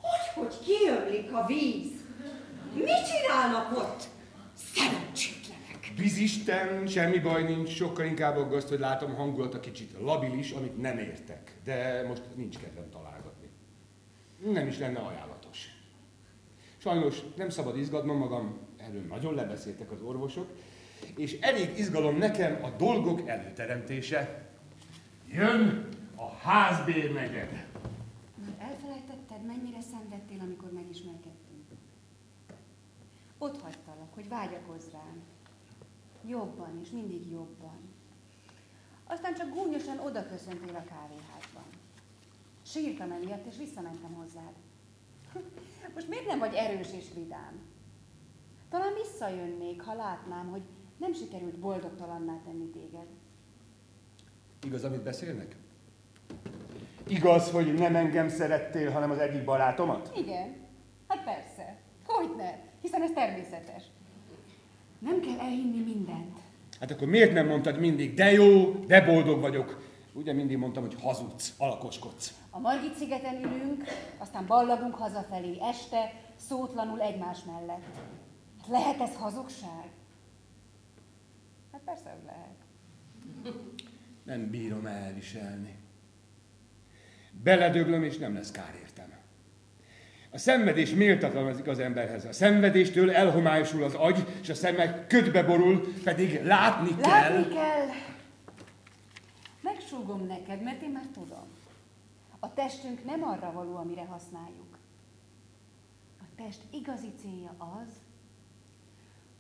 Hogy, 0.02 0.44
hogy 0.44 0.54
kiömlik 0.66 1.34
a 1.34 1.46
víz? 1.46 1.92
Mit 2.74 3.08
csinálnak 3.12 3.78
ott? 3.78 4.18
Szerencsétlenek. 4.60 5.94
Bizisten, 5.98 6.88
semmi 6.88 7.20
baj 7.20 7.44
nincs, 7.44 7.70
sokkal 7.70 8.06
inkább 8.06 8.38
aggaszt, 8.38 8.70
hogy 8.70 8.80
látom 8.80 9.16
hangulata 9.16 9.60
kicsit 9.60 9.96
labilis, 10.02 10.52
amit 10.52 10.82
nem 10.82 10.98
értek. 10.98 11.56
De 11.64 12.06
most 12.08 12.22
nincs 12.36 12.58
kedvem 12.58 12.90
találgatni. 12.90 13.48
Nem 14.54 14.68
is 14.68 14.78
lenne 14.78 15.00
ajánlatos. 15.00 15.68
Sajnos 16.78 17.22
nem 17.36 17.50
szabad 17.50 17.78
izgatnom 17.78 18.18
magam, 18.18 18.58
erről 18.78 19.02
nagyon 19.02 19.34
lebeszéltek 19.34 19.92
az 19.92 20.02
orvosok, 20.02 20.48
és 21.16 21.38
elég 21.40 21.78
izgalom 21.78 22.18
nekem 22.18 22.64
a 22.64 22.70
dolgok 22.70 23.28
előteremtése. 23.28 24.50
Jön 25.32 25.88
a 26.16 26.32
házbér 26.32 27.14
negyed. 27.14 27.68
Már 28.36 28.70
elfelejtetted, 28.70 29.46
mennyire 29.46 29.82
szenvedtél, 29.92 30.40
amikor 30.40 30.72
megismerkedtünk? 30.72 31.49
Ott 33.42 33.62
hagytalak, 33.62 34.14
hogy 34.14 34.30
vágyakozz 34.30 34.92
rám. 34.92 35.24
Jobban 36.26 36.80
és 36.82 36.90
mindig 36.90 37.32
jobban. 37.32 37.78
Aztán 39.08 39.36
csak 39.36 39.54
gúnyosan 39.54 40.00
oda 40.00 40.28
köszöntél 40.28 40.76
a 40.76 40.84
kávéházban. 40.84 41.64
Sírtam 42.66 43.12
emiatt, 43.12 43.46
és 43.46 43.58
visszamentem 43.58 44.14
hozzád. 44.14 44.54
Most 45.96 46.08
miért 46.08 46.26
nem 46.26 46.40
vagy 46.40 46.54
erős 46.54 46.92
és 46.92 47.06
vidám? 47.16 47.60
Talán 48.70 48.94
visszajönnék, 48.94 49.82
ha 49.82 49.94
látnám, 49.94 50.50
hogy 50.50 50.62
nem 50.98 51.14
sikerült 51.14 51.60
boldogtalanná 51.60 52.40
tenni 52.46 52.70
téged. 52.70 53.08
Igaz, 54.64 54.84
amit 54.84 55.04
beszélnek? 55.04 55.56
Igaz, 57.08 57.52
hogy 57.52 57.74
nem 57.74 57.96
engem 57.96 58.30
szerettél, 58.30 58.92
hanem 58.92 59.12
az 59.12 59.18
egyik 59.18 59.44
barátomat? 59.44 60.12
Igen, 60.18 60.56
hát 61.08 61.24
persze. 61.24 61.78
Hogy 62.06 62.36
ne? 62.36 62.69
Hiszen 62.82 63.02
ez 63.02 63.12
természetes. 63.12 63.84
Nem 65.00 65.20
kell 65.22 65.40
elhinni 65.40 65.84
mindent. 65.84 66.38
Hát 66.80 66.92
akkor 66.92 67.08
miért 67.08 67.34
nem 67.34 67.48
mondtad 67.48 67.80
mindig, 67.80 68.14
de 68.14 68.32
jó, 68.32 68.72
de 68.72 69.02
boldog 69.06 69.40
vagyok? 69.40 69.88
Ugye 70.14 70.34
mindig 70.34 70.58
mondtam, 70.58 70.84
hogy 70.84 70.96
hazudsz, 71.02 71.54
alakoskodsz. 71.58 72.34
A 72.50 72.60
Margit 72.60 72.96
szigeten 72.96 73.44
ülünk, 73.44 73.84
aztán 74.18 74.46
ballagunk 74.46 74.96
hazafelé 74.96 75.58
este, 75.62 76.14
szótlanul 76.36 77.02
egymás 77.02 77.38
mellett. 77.44 77.84
Hát 78.62 78.68
lehet 78.68 79.02
ez 79.02 79.16
hazugság? 79.16 79.90
Hát 81.72 81.82
persze, 81.86 82.10
hogy 82.10 82.26
lehet. 82.26 82.56
Nem 84.24 84.50
bírom 84.50 84.86
elviselni. 84.86 85.76
Beledöglöm, 87.44 88.04
és 88.04 88.18
nem 88.18 88.34
lesz 88.34 88.52
kár. 88.52 88.76
A 90.32 90.38
szenvedés 90.38 90.90
méltatlan 90.90 91.62
az 91.66 91.80
emberhez. 91.80 92.26
A 92.26 92.32
szenvedéstől 92.32 93.12
elhomályosul 93.12 93.84
az 93.84 93.94
agy, 93.94 94.28
és 94.42 94.50
a 94.50 94.54
szeme 94.54 95.08
ködbe 95.08 95.44
borul, 95.44 95.94
pedig 96.04 96.44
látni 96.44 96.96
kell. 96.96 97.10
Látni 97.10 97.54
kell. 97.54 97.88
Megsúgom 99.62 100.26
neked, 100.26 100.64
mert 100.64 100.82
én 100.82 100.90
már 100.90 101.08
tudom. 101.14 101.48
A 102.40 102.54
testünk 102.54 103.06
nem 103.06 103.24
arra 103.24 103.52
való, 103.52 103.76
amire 103.76 104.06
használjuk. 104.06 104.78
A 106.20 106.44
test 106.44 106.60
igazi 106.72 107.14
célja 107.22 107.56
az, 107.58 107.94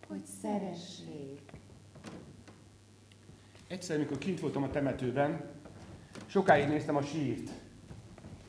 hogy 0.08 0.22
szeressék. 0.42 1.42
Egyszer, 3.68 3.98
mikor 3.98 4.18
kint 4.18 4.40
voltam 4.40 4.64
a 4.64 4.70
temetőben, 4.70 5.42
sokáig 6.26 6.68
néztem 6.68 6.96
a 6.96 7.02
sírt. 7.02 7.50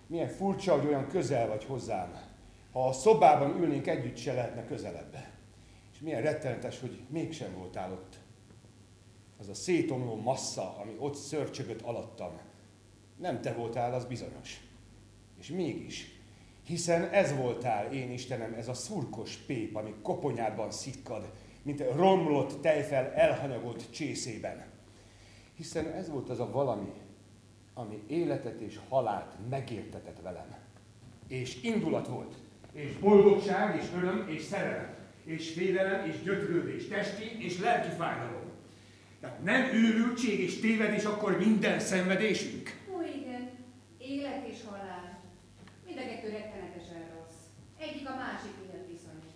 Milyen 0.07 0.29
furcsa, 0.29 0.79
hogy 0.79 0.87
olyan 0.87 1.09
közel 1.09 1.49
vagy 1.49 1.65
hozzám. 1.65 2.30
Ha 2.73 2.89
a 2.89 2.93
szobában 2.93 3.61
ülnénk 3.61 3.87
együtt, 3.87 4.17
se 4.17 4.33
lehetne 4.33 4.67
közelebb. 4.67 5.17
És 5.93 6.01
milyen 6.01 6.23
rettenetes, 6.23 6.81
hogy 6.81 7.01
mégsem 7.09 7.55
voltál 7.55 7.93
ott. 7.93 8.19
Az 9.39 9.49
a 9.49 9.55
szétomló 9.55 10.17
massza, 10.17 10.77
ami 10.79 10.97
ott 10.99 11.15
szörcsögött 11.15 11.81
alattam. 11.81 12.39
Nem 13.17 13.41
te 13.41 13.53
voltál, 13.53 13.95
az 13.95 14.05
bizonyos. 14.05 14.61
És 15.39 15.51
mégis, 15.51 16.21
hiszen 16.67 17.09
ez 17.09 17.37
voltál, 17.37 17.93
én 17.93 18.11
Istenem, 18.11 18.53
ez 18.53 18.69
a 18.69 18.75
szurkos 18.75 19.37
pép, 19.37 19.77
ami 19.77 19.95
koponyában 20.03 20.71
szitkad, 20.71 21.33
mint 21.63 21.85
romlott 21.95 22.61
tejfel 22.61 23.13
elhanyagolt 23.13 23.91
csészében. 23.91 24.65
Hiszen 25.55 25.87
ez 25.87 26.11
volt 26.11 26.31
az 26.31 26.41
a 26.41 26.51
valami, 26.51 26.93
ami 27.75 28.03
életet 28.07 28.61
és 28.61 28.79
halált 28.89 29.35
megértetett 29.49 30.21
velem. 30.21 30.59
És 31.29 31.63
indulat 31.63 32.07
volt, 32.07 32.35
és 32.73 32.93
boldogság, 33.01 33.77
és 33.83 33.87
öröm, 33.97 34.29
és 34.29 34.43
szerelem, 34.43 34.95
és 35.25 35.53
félelem, 35.53 36.09
és 36.09 36.23
gyötrődés, 36.23 36.89
testi 36.89 37.45
és 37.45 37.59
lelki 37.59 37.97
fájdalom. 37.99 38.51
Tehát 39.21 39.43
nem 39.43 39.63
őrültség 39.73 40.41
és 40.41 40.61
tévedés 40.61 41.05
akkor 41.05 41.39
minden 41.39 41.81
szenvedésünk. 41.81 42.75
Ó, 42.95 43.01
igen, 43.01 43.51
élet 43.99 44.49
és 44.49 44.57
halál. 44.69 45.21
Mind 45.87 45.99
a 45.99 46.03
kettő 46.03 46.29
rettenetesen 46.29 47.03
rossz. 47.17 47.41
Egyik 47.79 48.09
a 48.09 48.15
másik 48.15 48.53
miatt 48.63 48.87
viszonyul. 48.89 49.33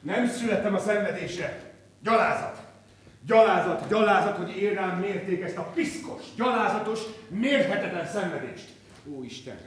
Nem 0.00 0.28
születtem 0.28 0.74
a 0.74 0.78
szenvedésre. 0.78 1.72
Gyalázat. 2.02 2.68
Gyalázat, 3.26 3.88
gyalázat, 3.88 4.36
hogy 4.36 4.56
én 4.56 4.74
rám 4.74 4.98
mérték 4.98 5.42
ezt 5.42 5.56
a 5.56 5.70
piszkos, 5.74 6.22
gyalázatos, 6.36 7.00
mérhetetlen 7.28 8.06
szenvedést. 8.06 8.68
Ó 9.08 9.22
Isten, 9.22 9.58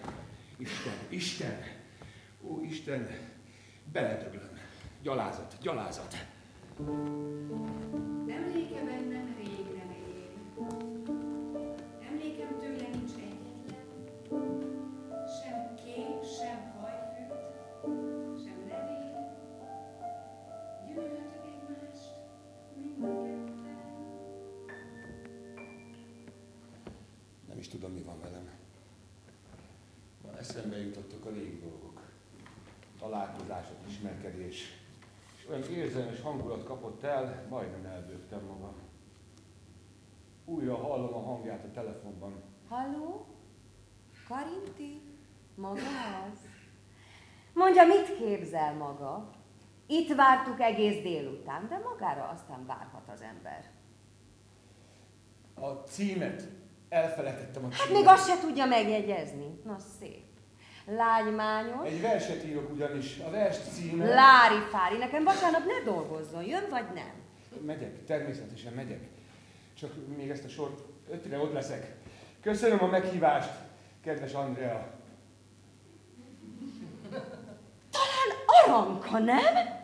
Isten, 0.58 0.94
Isten, 1.10 1.64
ó 2.48 2.62
Isten, 2.62 3.08
beledöglöm. 3.92 4.50
Gyalázat, 5.02 5.58
gyalázat. 5.62 6.16
Emléke 8.28 8.84
bennem 8.84 9.36
régre 9.38 9.86
él. 9.96 10.28
Emlékem 12.10 12.58
tőle 12.60 12.88
nincs 12.90 13.12
egyetlen. 13.12 13.86
Sem 15.42 15.76
kép, 15.76 16.24
sem 16.38 16.74
hajfürt, 16.80 17.54
sem 18.44 18.68
levél. 18.70 19.36
Gyűlöltük 20.88 21.46
egymást, 21.46 22.12
mind 22.76 23.04
a 23.04 23.22
ketten. 23.24 23.78
Nem 27.48 27.58
is 27.58 27.68
tudom, 27.68 27.92
mi 27.92 28.02
van 28.02 28.20
velem. 28.22 28.50
Van 30.22 30.38
eszembe 30.38 30.78
jutottak 30.78 31.26
a 31.26 31.30
régi 31.30 31.60
dolgok. 31.60 31.83
Találkozások, 33.04 33.78
ismerkedés. 33.88 34.82
És 35.38 35.48
olyan 35.50 35.64
érzelmes 35.64 36.22
hangulat 36.22 36.64
kapott 36.64 37.04
el, 37.04 37.46
majdnem 37.50 37.86
elbőgtem 37.86 38.42
magam. 38.46 38.76
Újra 40.46 40.76
hallom 40.76 41.14
a 41.14 41.20
hangját 41.20 41.64
a 41.64 41.72
telefonban. 41.72 42.44
Halló? 42.70 43.26
Karinti? 44.28 45.02
Maga 45.56 45.82
az? 46.30 46.40
Mondja, 47.54 47.86
mit 47.86 48.18
képzel 48.18 48.74
maga? 48.74 49.30
Itt 49.88 50.16
vártuk 50.16 50.60
egész 50.60 51.02
délután, 51.02 51.68
de 51.68 51.78
magára 51.78 52.28
aztán 52.28 52.66
várhat 52.66 53.10
az 53.14 53.22
ember. 53.22 53.72
A 55.54 55.68
címet 55.68 56.50
elfelejtettem 56.90 57.66
a 57.66 57.68
címet. 57.68 57.80
Hát 57.80 57.92
még 57.92 58.08
azt 58.08 58.28
se 58.28 58.40
tudja 58.40 58.66
megjegyezni. 58.66 59.62
Na 59.66 59.78
szép. 60.00 60.23
Lágymányos. 60.86 61.88
Egy 61.88 62.02
verset 62.02 62.46
írok 62.46 62.70
ugyanis. 62.72 63.20
A 63.28 63.30
vers 63.30 63.58
címe... 63.58 64.06
Lári 64.06 64.60
Fári, 64.72 64.98
nekem 64.98 65.24
vasárnap 65.24 65.66
ne 65.66 65.92
dolgozzon, 65.92 66.44
jön 66.44 66.66
vagy 66.70 66.86
nem? 66.94 67.12
Megyek, 67.66 68.06
természetesen 68.06 68.74
megyek. 68.74 69.00
Csak 69.80 69.92
még 70.18 70.30
ezt 70.30 70.44
a 70.44 70.50
sort 70.50 70.80
ötre 71.12 71.38
ott 71.40 71.54
leszek. 71.54 71.96
Köszönöm 72.42 72.84
a 72.84 72.88
meghívást, 72.88 73.50
kedves 74.04 74.34
Andrea. 74.34 74.88
Talán 77.92 78.30
Aranka, 78.64 79.20
nem? 79.20 79.82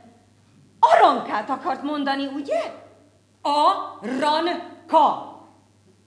Arankát 0.79 1.49
akart 1.49 1.83
mondani, 1.83 2.25
ugye? 2.25 2.59
Aranka. 3.41 5.27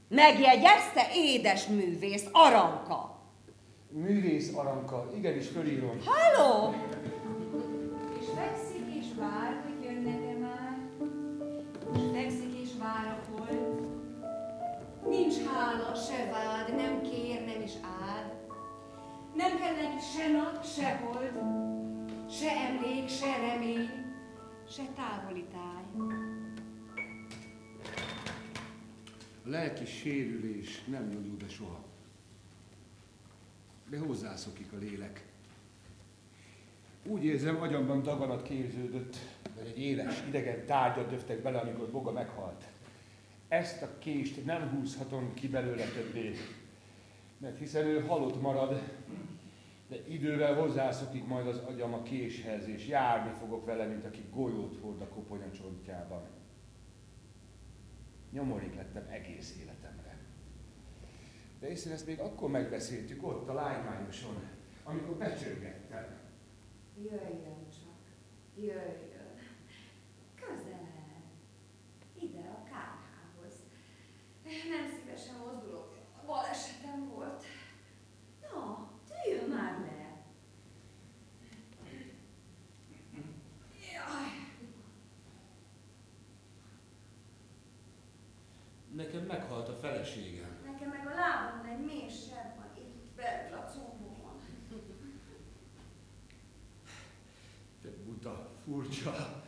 Megjegyezte, 0.08 1.06
édes 1.14 1.66
művész, 1.66 2.26
Aranka. 2.32 3.11
Művész 3.94 4.56
Aranka, 4.56 5.10
igenis 5.16 5.48
fölírom. 5.48 5.98
Halló? 6.04 6.74
És 8.20 8.26
fekszik 8.34 8.94
és 8.98 9.06
vár, 9.18 9.62
hogy 9.64 9.84
jönnek-e 9.84 10.38
már. 10.38 10.78
És 11.94 12.00
fekszik 12.12 12.60
és 12.62 12.70
vár 12.78 13.06
a 13.06 13.30
hold. 13.30 13.86
Nincs 15.08 15.34
hála, 15.44 15.94
se 15.94 16.30
vád, 16.30 16.76
nem 16.76 17.02
kér, 17.02 17.44
nem 17.44 17.62
is 17.62 17.72
áld. 17.82 18.32
Nem 19.34 19.58
kell 19.58 19.74
neki 19.74 20.02
se 20.16 20.28
nap, 20.28 20.64
se 20.66 20.96
hold, 20.96 21.38
se 22.30 22.50
emlék, 22.50 23.08
se 23.08 23.36
remény, 23.36 23.90
se 24.68 24.82
távoli 24.96 25.44
táj. 25.44 26.06
A 29.44 29.48
lelki 29.48 29.84
sérülés 29.84 30.84
nem 30.84 31.08
nyújul 31.08 31.36
be 31.36 31.48
soha. 31.48 31.91
De 33.92 33.98
hozzászokik 33.98 34.72
a 34.72 34.76
lélek. 34.76 35.24
Úgy 37.06 37.24
érzem, 37.24 37.60
agyamban 37.60 38.02
daganat 38.02 38.42
képződött, 38.42 39.16
vagy 39.56 39.66
egy 39.66 39.78
éles, 39.78 40.22
idegen 40.26 40.66
tárgyat 40.66 41.08
döftek 41.08 41.42
bele, 41.42 41.58
amikor 41.58 41.90
Boga 41.90 42.12
meghalt. 42.12 42.64
Ezt 43.48 43.82
a 43.82 43.98
kést 43.98 44.44
nem 44.44 44.68
húzhatom 44.68 45.34
ki 45.34 45.48
belőle 45.48 45.84
többé, 45.84 46.34
mert 47.38 47.58
hiszen 47.58 47.86
ő 47.86 48.00
halott 48.00 48.40
marad, 48.40 48.82
de 49.88 49.96
idővel 50.08 50.54
hozzászokik 50.54 51.26
majd 51.26 51.46
az 51.46 51.58
agyam 51.58 51.94
a 51.94 52.02
késhez, 52.02 52.66
és 52.66 52.86
járni 52.86 53.32
fogok 53.38 53.66
vele, 53.66 53.86
mint 53.86 54.04
aki 54.04 54.24
golyót 54.30 54.78
hord 54.80 55.00
a 55.00 55.08
koponya 55.08 55.50
csontjában. 55.50 56.22
Nyomorék 58.30 58.74
lettem 58.74 59.06
egész 59.10 59.56
életemre. 59.60 60.11
De 61.62 61.68
hiszen 61.68 61.92
ezt 61.92 62.06
még 62.06 62.18
akkor 62.20 62.50
megbeszéltük 62.50 63.26
ott 63.26 63.48
a 63.48 63.52
lánymányoson, 63.52 64.42
amikor 64.84 65.16
becsörgettem. 65.16 66.18
Jöjjön 66.96 67.68
csak, 67.70 67.98
jöjjön. 68.56 69.38
Közel, 70.34 71.22
ide 72.20 72.38
a 72.38 72.62
kárhához. 72.64 73.54
Nem 74.44 74.90
szívesen 74.98 75.34
mozdulok, 75.46 75.94
balesetem 76.26 77.08
volt. 77.08 77.44
Na, 78.40 78.90
tűjön 79.08 79.48
már 79.48 79.80
le. 79.80 80.24
Jaj, 83.92 84.30
Nekem 88.94 89.22
meghalt 89.22 89.68
a 89.68 89.74
feleségem. 89.74 90.50
nekem 90.64 90.88
meg 90.88 91.06
a 91.06 91.14
lábamon 91.14 91.66
egy 91.66 91.84
mély 91.84 92.08
seb 92.08 92.56
van 92.56 92.70
itt 92.78 93.14
belül 93.16 93.58
a 93.58 93.64
combomon. 93.70 94.40
Te 97.82 97.88
buta, 98.04 98.50
furcsa, 98.64 99.42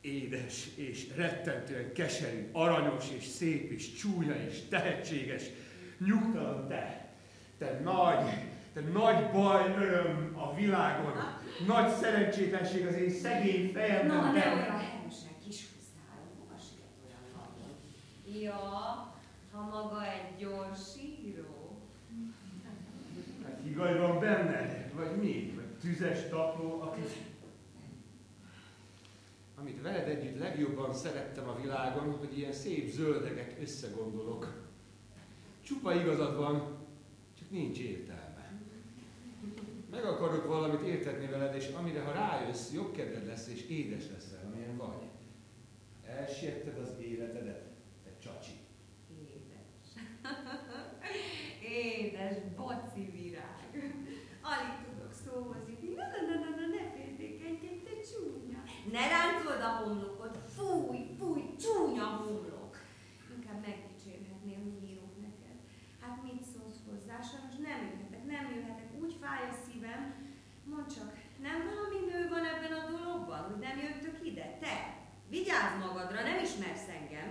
édes 0.00 0.66
és 0.76 1.06
rettentően 1.16 1.92
keserű, 1.92 2.48
aranyos 2.52 3.04
és 3.16 3.24
szép 3.24 3.70
és 3.70 3.92
csúnya 3.94 4.34
és 4.34 4.60
tehetséges, 4.68 5.42
nyugtalan 6.06 6.68
te, 6.68 7.12
te 7.58 7.80
nagy, 7.84 8.24
te 8.72 8.80
nagy 8.80 9.30
baj, 9.30 9.74
öröm 9.76 10.32
a 10.36 10.54
világon, 10.54 11.12
nagy 11.66 11.92
szerencsétlenség 11.94 12.86
az 12.86 12.94
én 12.94 13.10
szegény 13.10 13.66
Na, 13.72 13.72
fejemben. 13.80 14.32
ne 14.32 14.40
te- 14.42 14.52
olyan 14.54 14.78
hevesen 14.78 15.32
kis 15.44 15.66
huszáló, 15.74 16.30
maga 16.38 16.54
olyan. 17.06 18.42
Ja, 18.42 18.54
ha 19.52 19.62
maga 19.62 20.04
egy 20.12 20.36
gyors 20.38 20.80
író. 21.24 21.78
Hát 23.44 23.60
higany 23.64 23.98
van 23.98 24.18
benned? 24.20 24.90
Vagy 24.94 25.16
mi? 25.16 25.52
Vagy 25.54 25.64
tüzes 25.64 26.28
tapló, 26.28 26.80
aki... 26.80 27.00
Amit 29.60 29.82
veled 29.82 30.08
együtt 30.08 30.38
legjobban 30.38 30.94
szerettem 30.94 31.48
a 31.48 31.60
világon, 31.60 32.18
hogy 32.18 32.38
ilyen 32.38 32.52
szép 32.52 32.90
zöldeket 32.90 33.60
összegondolok. 33.60 34.66
Csupa 35.62 35.94
igazad 35.94 36.36
van, 36.36 36.76
csak 37.38 37.50
nincs 37.50 37.78
értelme. 37.78 38.52
Meg 39.90 40.04
akarok 40.04 40.46
valamit 40.46 40.80
értetni 40.80 41.26
veled, 41.26 41.54
és 41.54 41.68
amire 41.68 42.00
ha 42.00 42.12
rájössz, 42.12 42.72
jobb 42.72 42.92
kedved 42.92 43.26
lesz, 43.26 43.48
és 43.48 43.62
édes 43.68 44.04
leszel, 44.12 44.50
amilyen 44.52 44.76
vagy. 44.76 45.08
Elsietted 46.06 46.78
az 46.78 46.94
életedet, 47.00 47.62
te 48.04 48.10
csacsi. 48.18 48.58
Édes. 49.10 50.04
Édes 51.92 52.36
boci 52.56 53.10
virág. 53.10 53.68
Alig 54.42 54.74
tudok 54.88 55.12
szóhoz 55.24 55.68
jutni. 55.68 55.88
Na, 55.94 56.04
na, 56.12 56.20
na, 56.28 56.34
na, 56.44 56.50
na, 56.58 56.66
ne 56.74 56.82
féltékenykedj, 56.94 57.78
te 57.84 57.94
csúnya. 58.08 58.60
Ne 58.92 59.02
ráncold 59.14 59.62
a 59.68 59.72
homlokot. 59.78 60.38
Fúj, 60.56 60.98
fúj, 61.18 61.42
csúnya 61.62 62.04
homlok. 62.04 62.72
Inkább 63.36 63.60
megdicsérhetném, 63.66 64.60
hogy 64.64 64.88
írok 64.90 65.14
neked. 65.26 65.58
Hát 66.00 66.22
mit 66.22 66.42
szólsz 66.52 66.82
hozzá? 66.88 67.16
Sajnos 67.30 67.56
nem 67.68 67.80
jöhetek, 67.90 68.24
nem 68.34 68.44
jöhetek. 68.54 68.90
Úgy 69.02 69.14
fáj 69.20 69.42
a 69.50 69.54
szívem. 69.64 70.02
Mondd 70.70 70.88
csak, 70.96 71.10
nem 71.46 71.58
valami 71.68 72.00
nő 72.10 72.20
van 72.34 72.44
ebben 72.52 72.74
a 72.80 72.90
dologban, 72.90 73.40
hogy 73.48 73.60
nem 73.66 73.76
jöttök 73.84 74.18
ide? 74.30 74.46
Te, 74.62 74.76
vigyázz 75.30 75.74
magadra, 75.84 76.22
nem 76.22 76.38
ismersz 76.46 76.88
engem. 76.98 77.28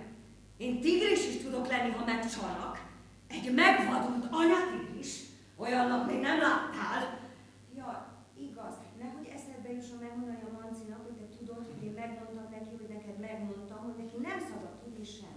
Én 0.58 0.82
tigris 0.82 1.28
is 1.28 1.38
tudok 1.44 1.68
lenni, 1.68 1.92
ha 1.92 2.06
megcsalnak. 2.06 2.76
Egy 3.28 3.54
megvadult 3.54 4.26
anyatigris. 4.32 5.12
Olyannak 5.58 6.08
még 6.10 6.20
nem 6.20 6.40
láttál. 6.40 7.20
Ja, 7.76 7.90
igaz. 8.48 8.76
Nehogy 9.02 9.28
eszedbe 9.36 9.70
jusson 9.72 10.00
megmondani 10.06 10.44
a 10.48 10.60
Mancinak, 10.60 11.02
hogy 11.06 11.18
te 11.20 11.28
tudod, 11.38 11.64
hogy 11.70 11.84
én 11.88 11.96
megmondtam 12.02 12.48
neki, 12.52 12.74
hogy 12.80 12.90
neked 12.96 13.20
megmondtam, 13.20 13.80
hogy 13.86 13.98
neki 14.04 14.18
nem 14.30 14.40
szabad 14.50 14.74
tudni 14.84 15.04
semmit. 15.04 15.37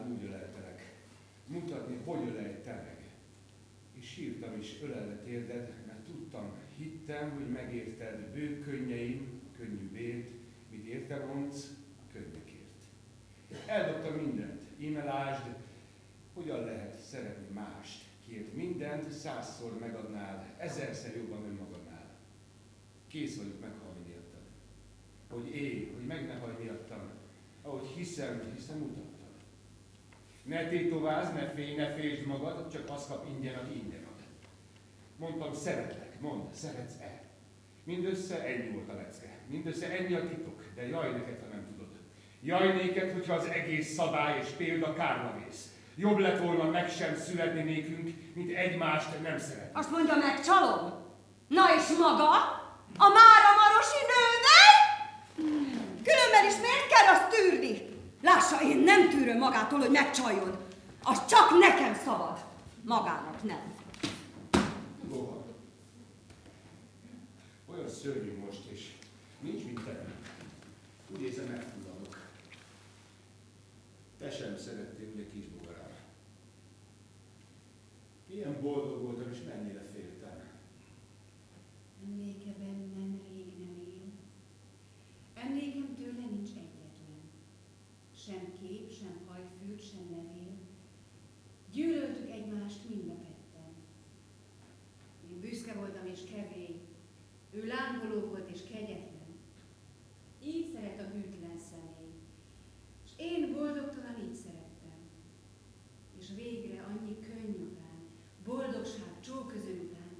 Megfúltál, 0.00 0.10
úgy 0.10 0.24
öleltelek. 0.24 0.94
Mutatni, 1.46 1.96
hogy 2.04 2.28
ölelj 2.28 2.54
meg. 2.66 2.98
És 3.92 4.06
sírtam 4.06 4.58
is 4.60 4.80
ölelve 4.82 5.16
térded, 5.16 5.72
mert 5.86 6.04
tudtam, 6.04 6.52
hittem, 6.76 7.30
hogy 7.30 7.48
megérted 7.48 8.32
bők 8.34 8.64
könnyeim, 8.64 9.40
könnyű 9.56 9.90
vért, 9.90 10.30
mit 10.70 10.84
érte 10.84 11.24
mondsz, 11.24 11.70
a 11.98 12.12
könnyekért. 12.12 12.58
Eldobtam 13.66 14.14
mindent, 14.14 14.62
íme 14.78 15.04
lásd, 15.04 15.42
hogyan 16.34 16.64
lehet 16.64 17.00
szeretni 17.00 17.54
mást, 17.54 18.04
kiért 18.26 18.54
mindent 18.54 19.10
százszor 19.10 19.78
megadnál, 19.78 20.54
ezerszer 20.58 21.16
jobban 21.16 21.44
önmagadnál. 21.44 22.10
Kész 23.06 23.36
vagyok 23.36 23.60
meghalni 23.60 24.00
miattad. 24.06 24.42
Hogy 25.28 25.54
élj, 25.54 25.92
hogy 25.94 26.06
meg 26.06 26.26
ne 26.26 26.34
hagyd 26.34 26.62
miattam. 26.62 27.00
Ahogy 27.62 27.86
hiszem, 27.86 28.52
hiszen 28.54 28.78
mutattad. 28.78 29.19
Ne 30.42 30.68
tétovázz, 30.68 31.32
ne 31.32 31.50
félj, 31.54 31.74
ne 31.74 31.92
féltsd 31.92 32.26
magad, 32.26 32.72
csak 32.72 32.88
azt 32.88 33.08
kap 33.08 33.26
ingyen, 33.28 33.54
aki 33.54 33.78
ingyen 33.78 34.04
ad. 34.04 34.22
Mondtam, 35.16 35.54
szeretlek, 35.54 36.20
mondd, 36.20 36.52
szeretsz-e? 36.52 37.22
Mindössze 37.84 38.44
ennyi 38.44 38.68
volt 38.68 38.88
a 38.88 38.94
lecke. 38.94 39.38
Mindössze 39.46 39.90
ennyi 39.90 40.14
a 40.14 40.28
titok, 40.28 40.64
de 40.74 40.88
jaj 40.88 41.10
neked, 41.12 41.40
ha 41.40 41.46
nem 41.52 41.66
tudod. 41.70 41.88
Jaj 42.42 42.72
néked, 42.72 43.12
hogyha 43.12 43.34
az 43.34 43.46
egész 43.46 43.94
szabály 43.94 44.38
és 44.38 44.48
példa 44.48 44.94
kárba 44.94 45.40
vész. 45.44 45.68
Jobb 45.96 46.18
lett 46.18 46.38
volna 46.38 46.70
meg 46.70 46.90
sem 46.90 47.16
születni 47.16 47.62
nékünk, 47.62 48.14
mint 48.34 48.56
egymást 48.56 49.22
nem 49.22 49.38
szeret. 49.38 49.70
Azt 49.76 49.90
mondja 49.90 50.16
meg, 50.16 50.40
csalom! 50.44 50.92
Na 51.48 51.64
és 51.76 51.96
maga? 51.98 52.30
A 52.96 53.08
Mára 53.08 53.50
Marosi 53.60 54.02
nővel? 54.12 54.76
Különben 56.04 56.46
is 56.48 56.56
miért 56.60 56.88
kell 56.88 57.14
azt 57.14 57.28
tűrni? 57.28 57.89
Lássa, 58.20 58.62
én 58.62 58.78
nem 58.78 59.08
tűröm 59.08 59.38
magától, 59.38 59.78
hogy 59.78 59.90
megcsaljon. 59.90 60.56
Az 61.02 61.26
csak 61.26 61.58
nekem 61.58 61.94
szabad. 61.94 62.44
Magának 62.84 63.42
nem. 63.42 63.74
Rohan. 65.10 65.44
Olyan 67.66 67.88
szörnyű 67.88 68.38
most, 68.38 68.64
és 68.70 68.92
nincs 69.40 69.64
mit 69.64 69.80
tenni. 69.84 70.12
Úgy 71.12 71.20
érzem, 71.20 71.46
megfulladok. 71.46 72.28
Te 74.18 74.30
sem 74.30 74.56
szerettél, 74.56 75.08
ugye 75.14 75.26
kis 75.32 75.44
bogarám. 75.46 75.90
Milyen 78.26 78.60
boldog 78.60 79.02
voltam, 79.02 79.32
és 79.32 79.38
mennyire 79.48 79.88
féltem. 79.92 80.48
Emléke 82.04 82.52
bennem 82.58 83.20
rég 83.28 83.58
nem 83.58 83.78
él. 83.86 84.12
Emlékem 85.34 85.94
tőle 85.96 86.26
nincs 86.30 86.48
egyetlen. 86.48 87.20
Sem 88.24 88.52
kép, 88.60 88.92
sem 88.98 89.20
hajfűr, 89.26 89.78
sem 89.78 90.10
levél. 90.10 90.58
Gyűlöltük 91.72 92.30
egymást 92.30 92.88
mind 92.88 93.08
a 93.08 93.14
ketten. 93.14 93.72
Én 95.30 95.40
büszke 95.40 95.72
voltam 95.72 96.06
és 96.06 96.20
kevély. 96.32 96.80
Ő 97.50 97.66
lángoló 97.66 98.20
volt 98.20 98.50
és 98.50 98.60
kegyetlen. 98.72 99.38
Így 100.42 100.72
szeret 100.72 101.00
a 101.00 101.10
hűtlen 101.14 101.58
személy. 101.70 102.14
És 103.04 103.10
én 103.16 103.52
boldogtalan 103.52 104.16
így 104.28 104.34
szerettem. 104.34 105.00
És 106.18 106.26
végre 106.36 106.82
annyi 106.82 107.18
könny 107.20 107.54
után, 107.62 107.98
boldogság, 108.44 109.20
csóköző 109.20 109.88
után, 109.88 110.16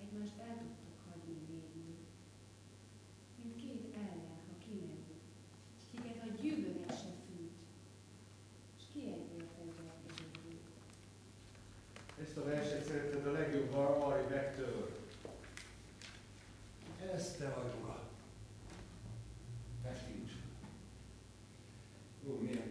egymást 0.00 0.38
el 0.38 0.56
tudtuk 0.58 0.96
hagyni 1.08 1.38
végül. 1.48 1.94
Mint 3.36 3.56
két 3.56 3.94
ellen, 3.94 4.40
ha 4.48 4.64
kimerül, 4.64 5.18
kiket 5.90 6.22
a 6.22 6.42
gyűlölet 6.42 6.98
se 6.98 7.12
fűr. 7.26 7.50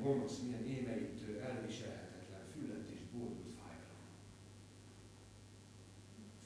Gonosz, 0.02 0.40
milyen 0.40 0.66
émeítő, 0.66 1.40
elviselhetetlen, 1.40 2.44
füllet 2.54 2.90
és 2.94 3.00
bódult 3.14 3.54
fájdalom. 3.60 4.08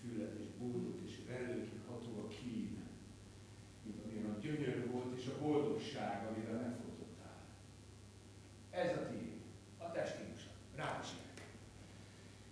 Füllet 0.02 0.36
és 0.40 0.48
bódult 0.60 1.00
és 1.08 1.16
verőkig 1.28 1.80
ható 1.88 2.12
a 2.26 2.28
kín, 2.28 2.78
mint 3.84 4.00
amilyen 4.04 4.30
a 4.36 4.40
gyönyör 4.40 4.92
volt 4.92 5.18
és 5.20 5.28
a 5.28 5.44
boldogság, 5.44 6.28
amivel 6.28 6.62
megfotottál. 6.62 7.40
Ez 8.70 8.92
a 8.98 9.08
tiéd, 9.10 9.42
a 9.78 9.92
testímusa, 9.92 10.50
is 11.02 11.10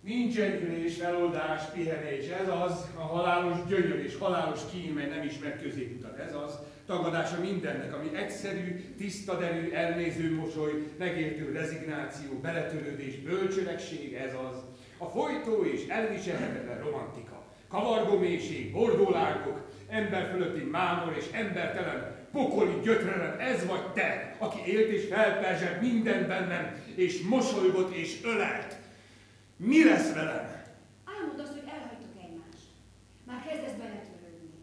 Nincs 0.00 0.38
enyhülés, 0.38 0.96
feloldás, 0.96 1.70
pihenés, 1.72 2.28
ez 2.28 2.48
az, 2.48 2.90
a 2.96 3.00
halálos 3.00 3.64
gyönyör 3.66 3.98
és 3.98 4.16
halálos 4.16 4.60
kín, 4.70 4.92
mely 4.92 5.08
nem 5.08 5.26
ismer 5.26 5.62
középutat, 5.62 6.18
ez 6.18 6.34
az, 6.34 6.58
tagadása 6.86 7.40
mindennek, 7.40 7.94
ami 7.94 8.16
egyszerű, 8.16 8.94
tiszta 8.96 9.38
derű, 9.38 9.70
elnéző 9.70 10.34
mosoly, 10.34 10.72
megértő 10.98 11.52
rezignáció, 11.52 12.32
beletörődés, 12.42 13.16
bölcsöregség, 13.16 14.14
ez 14.14 14.34
az. 14.50 14.56
A 14.98 15.06
folytó 15.06 15.64
és 15.64 15.86
elviselhetetlen 15.88 16.78
romantika, 16.78 17.42
kavargó 17.68 18.18
mélység, 18.18 18.72
bordólágok, 18.72 19.68
ember 19.88 20.30
fölötti 20.30 20.62
mámor 20.62 21.16
és 21.18 21.24
embertelen 21.32 22.16
pokoli 22.32 22.80
gyötrelem, 22.82 23.40
ez 23.40 23.66
vagy 23.66 23.92
te, 23.92 24.36
aki 24.38 24.72
élt 24.72 24.90
és 24.90 25.06
felperzselt 25.10 25.80
minden 25.80 26.26
bennem, 26.26 26.82
és 26.94 27.22
mosolygott 27.22 27.94
és 27.94 28.20
ölelt. 28.24 28.82
Mi 29.56 29.84
lesz 29.84 30.12
velem? 30.12 30.46
Álmod 31.04 31.38
azt, 31.40 31.54
hogy 31.56 31.68
elhagytok 31.74 32.14
egymást. 32.24 32.66
Már 33.28 33.40
kezdesz 33.46 33.78
beletörődni. 33.82 34.60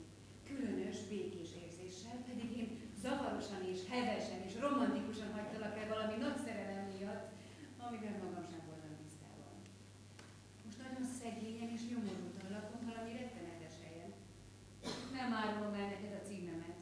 Különös, 0.50 0.98
békés 1.10 1.52
érzéssel, 1.64 2.18
pedig 2.30 2.50
én 2.62 2.70
zavarosan 3.04 3.64
és 3.74 3.80
hevesen 3.92 4.42
és 4.48 4.54
romantikusan 4.66 5.30
hagytalak 5.36 5.76
el 5.82 5.88
valami 5.94 6.16
nagy 6.26 6.40
szerelem 6.46 6.86
miatt, 6.96 7.28
amivel 7.86 8.18
magam 8.24 8.46
sem 8.52 8.64
voltam 8.70 8.94
tisztában. 9.02 9.56
Most 10.66 10.80
nagyon 10.86 11.06
szegényen 11.20 11.70
és 11.78 11.84
nyomorultan 11.92 12.50
lakom 12.58 12.82
valami 12.92 13.12
rettenetes 13.20 13.76
helyen. 13.84 14.12
Nem 15.20 15.30
árulom 15.42 15.74
el 15.82 15.90
neked 15.94 16.14
a 16.20 16.26
címemet. 16.28 16.80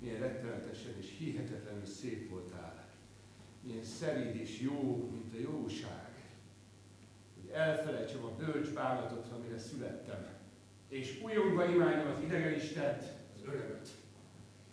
Milyen 0.00 0.22
rettenetesen 0.26 0.94
és 1.02 1.08
hihetetlenül 1.18 1.88
szép 1.98 2.20
voltál. 2.32 2.76
Milyen 3.64 3.86
szerid 3.98 4.34
és 4.44 4.52
jó, 4.68 4.80
mint 5.14 5.32
a 5.36 5.44
jóság 5.50 6.12
elfelejtsem 7.52 8.21
a 8.21 8.21
bölcs 8.36 8.68
bánatot, 8.68 9.26
amire 9.36 9.58
születtem, 9.58 10.26
és 10.88 11.20
újongva 11.24 11.64
imádjam 11.64 12.10
az 12.16 12.22
idegen 12.24 12.54
Istent, 12.54 13.02
az 13.34 13.42
örömöt. 13.46 13.88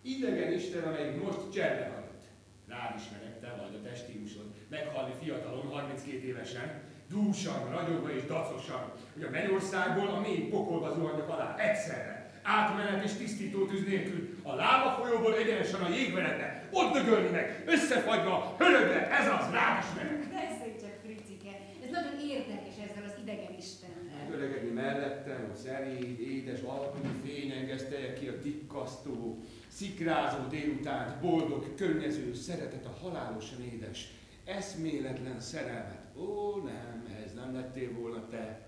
Idegen 0.01 0.53
Isten, 0.53 0.83
amelyik 0.83 1.23
most 1.23 1.51
cserbe 1.51 1.85
hagyott. 1.85 2.23
Rád 2.67 2.99
ismerek, 2.99 3.39
te 3.39 3.55
vagy 3.61 3.75
a 3.75 3.87
testímusod, 3.89 4.45
meghalni 4.69 5.13
fiatalon, 5.21 5.67
32 5.67 6.27
évesen, 6.27 6.81
dúsan, 7.09 7.69
ragyogva 7.69 8.11
és 8.11 8.25
dacosan, 8.25 8.91
hogy 9.13 9.23
a 9.23 9.29
mennyországból 9.29 10.07
a 10.07 10.19
mély 10.19 10.47
pokolba 10.47 10.93
zuhanjak 10.93 11.29
alá, 11.29 11.55
egyszerre. 11.57 12.17
Átmenet 12.43 13.03
és 13.03 13.11
tisztító 13.11 13.65
tűz 13.65 13.85
nélkül, 13.85 14.37
a 14.43 14.55
lába 14.55 14.89
folyóból 14.89 15.35
egyenesen 15.35 15.81
a 15.81 15.89
jégveredbe, 15.89 16.67
ott 16.71 16.93
dögölni 16.93 17.29
meg, 17.29 17.63
összefagyva, 17.65 18.55
hörögve, 18.57 19.09
ez 19.09 19.27
az, 19.27 19.51
rád 19.51 19.83
ismerek. 19.83 20.19
Beszélj 20.19 20.75
csak, 20.81 20.95
Fricike, 21.03 21.53
ez 21.83 21.89
nagyon 21.91 22.19
érdekes 22.19 22.75
ezzel 22.89 23.03
az 23.05 23.15
idegen 23.21 23.53
Istennel. 23.57 24.31
Öregedni 24.31 24.68
mellettem, 24.81 25.49
a 25.53 25.55
szeréd, 25.55 26.19
édes 26.19 26.61
alapú 26.61 27.07
fény 27.23 27.51
engesztelje 27.51 28.13
ki 28.13 28.27
a 28.27 28.39
tikkasztó, 28.39 29.43
szikrázó 29.67 30.47
délutánt, 30.49 31.21
boldog, 31.21 31.75
könnyező 31.75 32.33
szeretet 32.33 32.85
a 32.85 32.97
halálosan 33.01 33.61
édes, 33.73 34.07
eszméletlen 34.45 35.39
szerelmet. 35.39 36.03
Ó, 36.17 36.55
nem, 36.55 37.05
ez 37.25 37.33
nem 37.33 37.53
lettél 37.53 37.91
volna 37.93 38.27
te. 38.29 38.67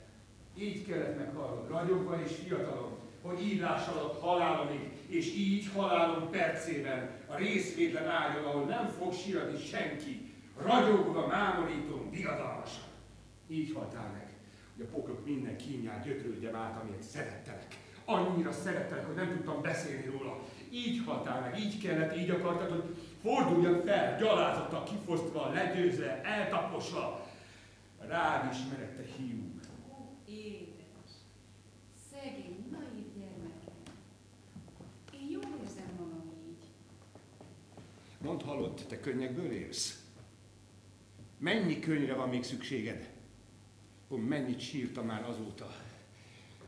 Így 0.59 0.85
kellett 0.85 1.17
meghalnod, 1.17 1.69
ragyogva 1.69 2.21
és 2.25 2.35
fiatalon, 2.35 2.97
hogy 3.21 3.41
így 3.41 3.59
lássalak 3.59 4.21
halálomig, 4.21 4.91
és 5.07 5.35
így 5.35 5.69
halálom 5.75 6.29
percében, 6.29 7.09
a 7.27 7.35
részvétlen 7.35 8.07
ágyon, 8.07 8.43
ahol 8.43 8.63
nem 8.63 8.87
fog 8.87 9.13
síradni 9.13 9.57
senki, 9.57 10.33
ragyogva, 10.57 11.27
mámorítom, 11.27 12.09
diadalmasan. 12.11 12.83
Így 13.47 13.73
haltál 13.73 14.11
meg, 14.13 14.20
hogy 14.81 14.89
a 14.89 14.97
poklok 14.97 15.25
minden 15.25 15.57
kínját 15.57 16.05
gyötrődjem 16.05 16.55
át, 16.55 16.81
amiért 16.81 17.01
szerettelek. 17.01 17.77
Annyira 18.05 18.51
szerettelek, 18.51 19.05
hogy 19.05 19.15
nem 19.15 19.29
tudtam 19.29 19.61
beszélni 19.61 20.05
róla. 20.05 20.39
Így 20.71 21.03
haltál 21.05 21.41
meg, 21.41 21.59
így 21.59 21.81
kellett, 21.81 22.17
így 22.17 22.29
akartad, 22.29 22.69
hogy 22.69 22.95
forduljak 23.21 23.85
fel, 23.85 24.17
gyalázottak, 24.17 24.85
kifosztva, 24.85 25.51
legyőzve, 25.53 26.21
eltaposva. 26.21 27.27
Rád 27.99 28.53
ismerek, 28.53 28.95
te 28.95 29.03
hiú. 29.17 29.59
Édes, 30.25 31.11
szegény, 32.11 32.65
naív 32.71 33.05
gyermekem. 33.17 33.73
Én 35.13 35.29
jól 35.31 35.59
érzem 35.61 35.95
magam 35.99 36.31
így. 36.49 36.65
Mondd 38.21 38.43
halott, 38.43 38.85
te 38.87 38.99
könnyekből 38.99 39.51
élsz? 39.51 40.05
Mennyi 41.37 41.79
könyvre 41.79 42.13
van 42.13 42.29
még 42.29 42.43
szükséged? 42.43 43.10
Ó, 44.11 44.15
mennyit 44.15 44.59
sírtam 44.59 45.05
már 45.05 45.25
azóta. 45.29 45.67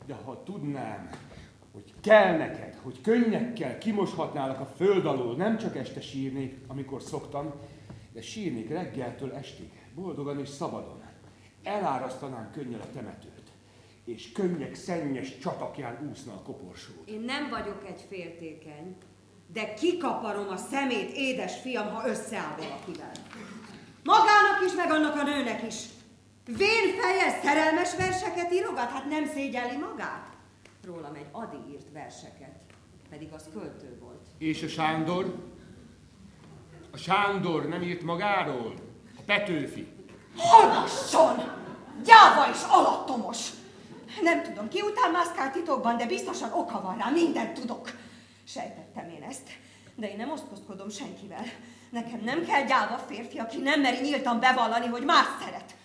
De 0.05 0.13
ha 0.13 0.43
tudnám, 0.43 1.09
hogy 1.71 1.93
kell 2.01 2.37
neked, 2.37 2.77
hogy 2.81 3.01
könnyekkel 3.01 3.77
kimoshatnálak 3.77 4.59
a 4.59 4.65
föld 4.65 5.05
alól, 5.05 5.35
nem 5.35 5.57
csak 5.57 5.75
este 5.75 6.01
sírnék, 6.01 6.57
amikor 6.67 7.01
szoktam, 7.01 7.53
de 8.13 8.21
sírnék 8.21 8.69
reggeltől 8.69 9.33
estig, 9.33 9.69
boldogan 9.95 10.39
és 10.39 10.49
szabadon. 10.49 11.01
Elárasztanám 11.63 12.51
könnyel 12.51 12.81
a 12.81 12.89
temetőt, 12.93 13.51
és 14.05 14.31
könnyek 14.31 14.75
szennyes 14.75 15.37
csatakján 15.37 16.09
úszna 16.09 16.33
a 16.33 16.41
koporsó. 16.41 16.91
Én 17.05 17.21
nem 17.21 17.49
vagyok 17.49 17.85
egy 17.87 18.01
féltékeny, 18.09 18.95
de 19.53 19.73
kikaparom 19.73 20.47
a 20.49 20.57
szemét, 20.57 21.11
édes 21.15 21.61
fiam, 21.61 21.93
ha 21.93 22.07
összeáll 22.07 22.55
valakivel. 22.57 23.11
Magának 24.03 24.65
is, 24.65 24.75
meg 24.75 24.91
annak 24.91 25.15
a 25.15 25.23
nőnek 25.23 25.63
is. 25.63 25.75
Vén 26.45 27.01
fejjel 27.01 27.41
szerelmes 27.43 27.95
verseket 27.95 28.51
írogat? 28.51 28.91
Hát 28.91 29.05
nem 29.09 29.25
szégyelli 29.25 29.77
magát? 29.77 30.25
Rólam 30.85 31.15
egy 31.15 31.27
Adi 31.31 31.71
írt 31.71 31.91
verseket, 31.93 32.59
pedig 33.09 33.29
az 33.33 33.49
költő 33.53 33.97
volt. 33.99 34.25
És 34.37 34.63
a 34.63 34.67
Sándor? 34.67 35.35
A 36.91 36.97
Sándor 36.97 37.67
nem 37.67 37.81
írt 37.81 38.01
magáról? 38.01 38.73
A 39.17 39.21
Petőfi? 39.25 39.87
Hallgasson! 40.37 41.35
Gyáva 42.03 42.49
és 42.51 42.61
alattomos! 42.69 43.49
Nem 44.21 44.43
tudom, 44.43 44.67
ki 44.67 44.81
után 44.81 45.11
mászkál 45.11 45.51
titokban, 45.51 45.97
de 45.97 46.05
biztosan 46.05 46.51
oka 46.53 46.81
van 46.81 46.97
rá, 46.97 47.09
mindent 47.09 47.59
tudok. 47.59 47.89
Sejtettem 48.43 49.09
én 49.09 49.23
ezt, 49.23 49.49
de 49.95 50.09
én 50.09 50.17
nem 50.17 50.31
osztozkodom 50.31 50.89
senkivel. 50.89 51.43
Nekem 51.89 52.19
nem 52.23 52.45
kell 52.45 52.65
gyáva 52.65 52.97
férfi, 52.97 53.37
aki 53.37 53.57
nem 53.57 53.81
meri 53.81 54.01
nyíltan 54.01 54.39
bevallani, 54.39 54.87
hogy 54.87 55.03
más 55.03 55.25
szeret. 55.43 55.75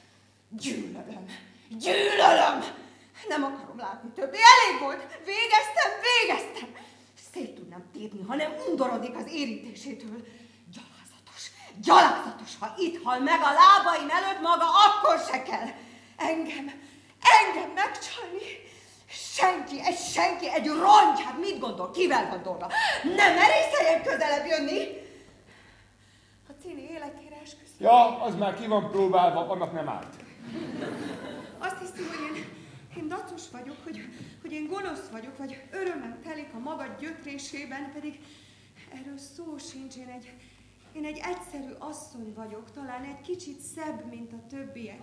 Gyűlölöm! 0.51 1.27
Gyűlölöm! 1.69 2.65
Nem 3.29 3.45
akarom 3.45 3.79
látni 3.79 4.11
többé. 4.11 4.37
Elég 4.37 4.81
volt! 4.81 5.07
Végeztem, 5.25 5.91
végeztem! 6.09 6.75
Szét 7.33 7.55
tudnám 7.55 7.85
tépni, 7.93 8.23
ha 8.23 8.35
nem 8.35 8.53
undorodik 8.69 9.17
az 9.17 9.33
érintésétől. 9.33 10.27
Gyalázatos, 10.75 11.43
gyalázatos, 11.83 12.51
ha 12.61 12.75
itt 12.79 13.03
hal 13.03 13.19
meg 13.19 13.41
a 13.41 13.53
lábaim 13.53 14.11
előtt 14.11 14.41
maga, 14.41 14.65
akkor 14.65 15.19
se 15.31 15.43
kell. 15.43 15.69
Engem, 16.17 16.73
engem 17.41 17.71
megcsalni. 17.75 18.67
Senki, 19.11 19.81
egy 19.85 19.99
senki, 19.99 20.51
egy 20.51 20.67
rongy, 20.67 21.21
hát 21.25 21.39
mit 21.39 21.59
gondol, 21.59 21.91
kivel 21.91 22.29
van 22.29 22.43
dolga? 22.43 22.69
Nem 23.03 23.35
merészeljen 23.35 24.03
közelebb 24.03 24.47
jönni? 24.47 25.07
A 26.49 26.53
cini 26.63 26.83
életére 26.91 27.37
esküszöm. 27.43 27.77
Ja, 27.79 28.23
az 28.23 28.35
már 28.35 28.55
ki 28.55 28.67
van 28.67 28.91
próbálva, 28.91 29.49
annak 29.49 29.73
nem 29.73 29.89
állt. 29.89 30.15
Azt 31.59 31.79
hiszi, 31.79 32.09
hogy 32.09 32.37
én, 32.37 32.45
én 32.97 33.09
dacos 33.09 33.43
vagyok, 33.53 33.77
hogy, 33.85 34.09
hogy 34.41 34.53
én 34.53 34.67
gonosz 34.67 35.09
vagyok, 35.13 35.39
vagy 35.39 35.63
örömmel 35.73 36.19
telik 36.23 36.49
a 36.55 36.59
maga 36.59 36.97
gyötrésében, 37.01 37.93
pedig 37.93 38.19
erről 38.93 39.19
szó 39.19 39.59
sincs. 39.59 39.97
Én 39.97 40.09
egy, 40.09 40.33
én 40.93 41.05
egy 41.05 41.21
egyszerű 41.25 41.73
asszony 41.79 42.35
vagyok, 42.35 42.71
talán 42.71 43.03
egy 43.05 43.21
kicsit 43.21 43.61
szebb, 43.61 44.11
mint 44.11 44.33
a 44.33 44.47
többiek. 44.49 45.03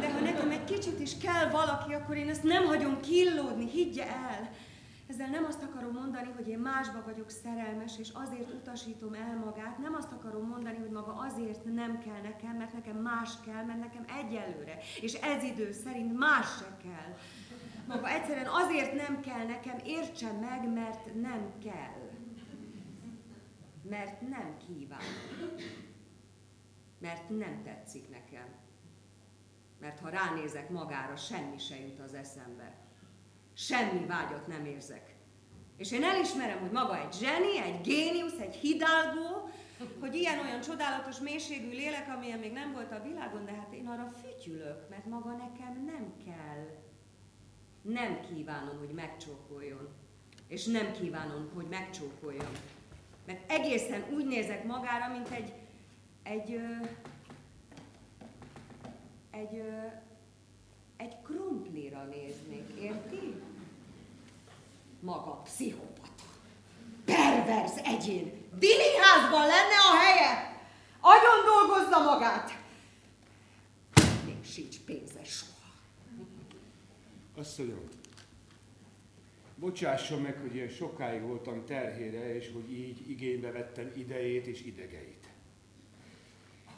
De 0.00 0.12
ha 0.12 0.20
nekem 0.20 0.50
egy 0.50 0.64
kicsit 0.64 1.00
is 1.00 1.18
kell 1.18 1.50
valaki, 1.50 1.92
akkor 1.92 2.16
én 2.16 2.28
ezt 2.28 2.42
nem 2.42 2.64
hagyom 2.64 3.00
killódni, 3.00 3.70
higgye 3.70 4.06
el. 4.06 4.50
Ezzel 5.06 5.28
nem 5.28 5.44
azt 5.44 5.62
akarom 5.62 5.92
mondani, 5.92 6.32
hogy 6.36 6.48
én 6.48 6.58
másba 6.58 7.02
vagyok 7.04 7.30
szerelmes, 7.30 7.98
és 7.98 8.10
azért 8.12 8.52
utasítom 8.52 9.14
el 9.14 9.36
magát, 9.36 9.78
nem 9.78 9.94
azt 9.94 10.12
akarom 10.12 10.46
mondani, 10.46 10.78
hogy 10.78 10.90
maga 10.90 11.12
azért 11.12 11.64
nem 11.64 11.98
kell 11.98 12.20
nekem, 12.22 12.56
mert 12.56 12.72
nekem 12.72 12.96
más 12.96 13.30
kell, 13.44 13.64
mert 13.64 13.78
nekem 13.78 14.04
egyelőre, 14.18 14.78
és 15.00 15.12
ez 15.14 15.42
idő 15.42 15.72
szerint 15.72 16.18
más 16.18 16.46
se 16.58 16.76
kell. 16.82 17.16
Maga 17.86 18.08
egyszerűen 18.08 18.46
azért 18.46 18.94
nem 18.94 19.20
kell 19.20 19.46
nekem, 19.46 19.78
értse 19.84 20.32
meg, 20.32 20.72
mert 20.72 21.14
nem 21.14 21.52
kell. 21.62 22.10
Mert 23.82 24.20
nem 24.20 24.56
kíván. 24.66 25.00
mert 26.98 27.28
nem 27.28 27.62
tetszik 27.62 28.10
nekem. 28.10 28.46
Mert 29.80 30.00
ha 30.00 30.08
ránézek 30.08 30.70
magára, 30.70 31.16
semmi 31.16 31.58
se 31.58 31.80
jut 31.80 31.98
az 31.98 32.14
eszembe. 32.14 32.85
Semmi 33.56 34.06
vágyat 34.06 34.46
nem 34.46 34.64
érzek. 34.64 35.14
És 35.76 35.92
én 35.92 36.02
elismerem, 36.02 36.58
hogy 36.58 36.70
maga 36.70 36.98
egy 36.98 37.12
zseni, 37.12 37.60
egy 37.60 37.80
géniusz, 37.80 38.38
egy 38.38 38.54
hidalgó, 38.54 39.50
hogy 40.00 40.14
ilyen-olyan 40.14 40.60
csodálatos 40.60 41.18
mélységű 41.18 41.68
lélek, 41.68 42.08
amilyen 42.16 42.38
még 42.38 42.52
nem 42.52 42.72
volt 42.72 42.92
a 42.92 43.02
világon, 43.02 43.44
de 43.44 43.52
hát 43.52 43.72
én 43.72 43.86
arra 43.86 44.06
fütyülök, 44.06 44.88
mert 44.90 45.06
maga 45.06 45.30
nekem 45.30 45.84
nem 45.84 46.12
kell. 46.24 46.84
Nem 47.82 48.20
kívánom, 48.20 48.78
hogy 48.78 48.90
megcsókoljon. 48.94 49.88
És 50.48 50.64
nem 50.64 50.92
kívánom, 50.92 51.50
hogy 51.54 51.66
megcsókoljon. 51.70 52.52
Mert 53.26 53.50
egészen 53.50 54.04
úgy 54.14 54.26
nézek 54.26 54.64
magára, 54.64 55.12
mint 55.12 55.28
egy, 55.30 55.52
egy, 56.22 56.60
egy, 59.30 59.62
egy 60.96 61.22
krumplira 61.22 62.04
néznék, 62.04 62.80
érti? 62.80 63.34
Maga 65.00 65.40
pszichopata. 65.44 66.24
Perverz 67.04 67.80
egyén. 67.84 68.32
Diliházban 68.58 69.46
lenne 69.46 69.78
a 69.92 69.96
helye. 69.96 70.60
Agyon 71.00 71.44
dolgozza 71.44 72.02
magát. 72.02 72.58
Még 74.24 74.44
sincs 74.44 74.76
pénze 74.78 75.24
soha. 75.24 75.52
Asszonyom, 77.36 77.88
bocsásson 79.56 80.20
meg, 80.20 80.38
hogy 80.40 80.54
ilyen 80.54 80.68
sokáig 80.68 81.22
voltam 81.22 81.64
terhére, 81.64 82.34
és 82.34 82.50
hogy 82.52 82.72
így 82.72 83.10
igénybe 83.10 83.50
vettem 83.50 83.92
idejét 83.96 84.46
és 84.46 84.64
idegeit. 84.64 85.26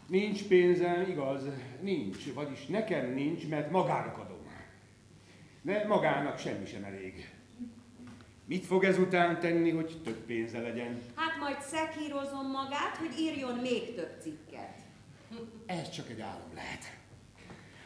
Nincs 0.07 0.45
pénzem, 0.45 1.11
igaz? 1.11 1.43
Nincs. 1.81 2.33
Vagyis 2.33 2.67
nekem 2.67 3.13
nincs, 3.13 3.49
mert 3.49 3.71
magának 3.71 4.19
adom. 4.19 4.37
De 5.63 5.87
magának 5.87 6.39
semmi 6.39 6.67
sem 6.67 6.85
elég. 6.85 7.38
Mit 8.49 8.67
fog 8.67 8.85
ezután 8.85 9.41
tenni, 9.41 9.71
hogy 9.71 10.01
több 10.05 10.17
pénze 10.27 10.61
legyen? 10.61 11.01
Hát 11.15 11.39
majd 11.41 11.57
szekírozom 11.61 12.51
magát, 12.51 12.97
hogy 12.99 13.19
írjon 13.21 13.55
még 13.55 13.95
több 13.95 14.17
cikket. 14.23 14.75
Ez 15.67 15.91
csak 15.91 16.11
egy 16.11 16.21
álom 16.21 16.55
lehet. 16.55 16.97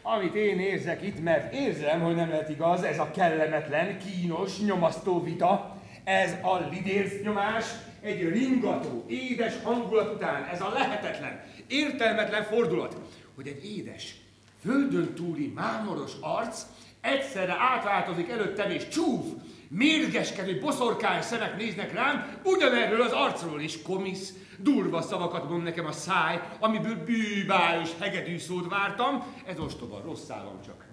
Amit 0.03 0.35
én 0.35 0.61
érzek 0.61 1.03
itt, 1.03 1.22
mert 1.22 1.55
érzem, 1.55 2.01
hogy 2.01 2.14
nem 2.14 2.29
lehet 2.29 2.48
igaz, 2.48 2.83
ez 2.83 2.98
a 2.98 3.11
kellemetlen, 3.11 3.98
kínos, 3.98 4.61
nyomasztó 4.61 5.22
vita, 5.22 5.77
ez 6.05 6.33
a 6.42 6.68
lidérc 6.70 7.22
nyomás, 7.22 7.64
egy 8.01 8.29
ringató, 8.29 9.05
édes 9.09 9.62
hangulat 9.62 10.14
után, 10.14 10.44
ez 10.44 10.61
a 10.61 10.72
lehetetlen, 10.72 11.44
értelmetlen 11.66 12.42
fordulat, 12.42 12.96
hogy 13.35 13.46
egy 13.46 13.77
édes, 13.77 14.14
földön 14.61 15.14
túli 15.14 15.46
mámoros 15.55 16.12
arc 16.20 16.62
egyszerre 17.01 17.57
átváltozik 17.59 18.29
előttem 18.29 18.70
és 18.70 18.88
csúf, 18.88 19.25
mérgeskedő, 19.74 20.61
boszorkány 20.61 21.22
szemek 21.22 21.56
néznek 21.56 21.94
rám, 21.94 22.40
ugyanerről 22.44 23.02
az 23.02 23.12
arcról 23.12 23.61
is 23.61 23.82
komisz, 23.82 24.32
durva 24.58 25.02
szavakat 25.02 25.48
mond 25.48 25.62
nekem 25.62 25.87
a 25.87 25.92
száj, 25.92 26.40
amiből 26.61 27.04
bűbájos 27.04 27.90
hegedű 28.00 28.38
szót 28.38 28.68
vártam, 28.68 29.24
ez 29.46 29.58
ostoba, 29.58 30.02
rossz 30.04 30.30
álom 30.30 30.61
csak. 30.64 30.87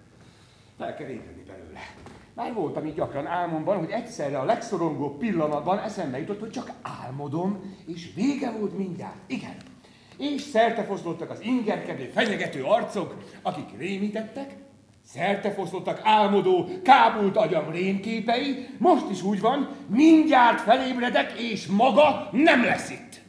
Fel 0.78 0.96
kell 0.96 1.08
ébredni 1.08 1.44
belőle. 1.44 1.80
Már 2.34 2.54
voltam 2.54 2.86
így 2.86 2.94
gyakran 2.94 3.28
álmomban, 3.28 3.78
hogy 3.78 3.90
egyszerre 3.90 4.40
a 4.40 4.44
legszorongóbb 4.44 5.18
pillanatban 5.18 5.80
eszembe 5.80 6.20
jutott, 6.20 6.40
hogy 6.40 6.52
csak 6.52 6.72
álmodom, 6.82 7.76
és 7.88 8.10
vége 8.16 8.52
volt 8.52 8.78
mindjárt. 8.78 9.18
Igen. 9.28 9.56
És 10.18 10.42
szertefoszlottak 10.42 11.30
az 11.30 11.42
ingerkedő, 11.42 12.10
fenyegető 12.14 12.64
arcok, 12.64 13.16
akik 13.42 13.78
rémítettek, 13.78 14.56
Szertefoszlottak 15.06 16.02
álmodó, 16.04 16.68
kábult 16.84 17.38
agyam 17.38 17.72
rémképei, 17.72 18.68
most 18.78 19.10
is 19.10 19.22
úgy 19.24 19.40
van, 19.40 19.76
mindjárt 19.88 20.62
felébredek, 20.62 21.32
és 21.40 21.68
maga 21.68 22.30
nem 22.32 22.64
lesz 22.64 22.90
itt. 22.90 23.22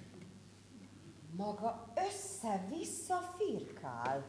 Maga 1.37 1.93
össze-vissza 1.95 3.21
firkál. 3.39 4.25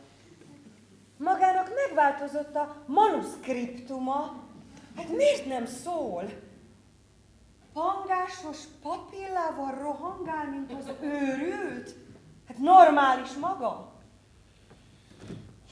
Magának 1.18 1.70
megváltozott 1.86 2.56
a 2.56 2.84
manuszkriptuma. 2.86 4.34
Hát 4.96 5.10
miért 5.16 5.46
nem 5.46 5.66
szól? 5.66 6.24
Pangásos 7.74 8.58
papillával 8.82 9.72
rohangál, 9.82 10.50
mint 10.50 10.72
az 10.72 10.92
őrült? 11.02 11.96
Hát 12.48 12.58
normális 12.58 13.34
maga? 13.34 13.91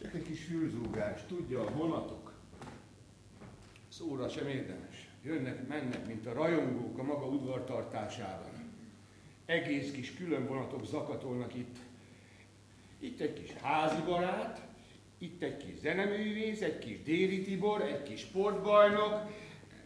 Csak 0.01 0.13
egy 0.13 0.23
kis 0.23 0.43
fülzúgás, 0.43 1.21
tudja, 1.27 1.62
a 1.62 1.71
vonatok. 1.71 2.33
Szóra 3.89 4.29
sem 4.29 4.47
érdemes. 4.47 5.09
Jönnek, 5.23 5.67
mennek, 5.67 6.07
mint 6.07 6.25
a 6.25 6.33
rajongók 6.33 6.97
a 6.97 7.03
maga 7.03 7.25
udvartartásában. 7.25 8.73
Egész 9.45 9.91
kis 9.91 10.13
külön 10.13 10.47
vonatok 10.47 10.85
zakatolnak 10.85 11.55
itt. 11.55 11.75
Itt 12.99 13.19
egy 13.19 13.33
kis 13.33 13.51
házi 13.62 14.01
barát, 14.01 14.67
itt 15.17 15.41
egy 15.41 15.57
kis 15.57 15.79
zeneművész, 15.79 16.62
egy 16.62 16.79
kis 16.79 17.03
Déri 17.03 17.43
Tibor, 17.43 17.81
egy 17.81 18.03
kis 18.03 18.19
sportbajnok. 18.19 19.21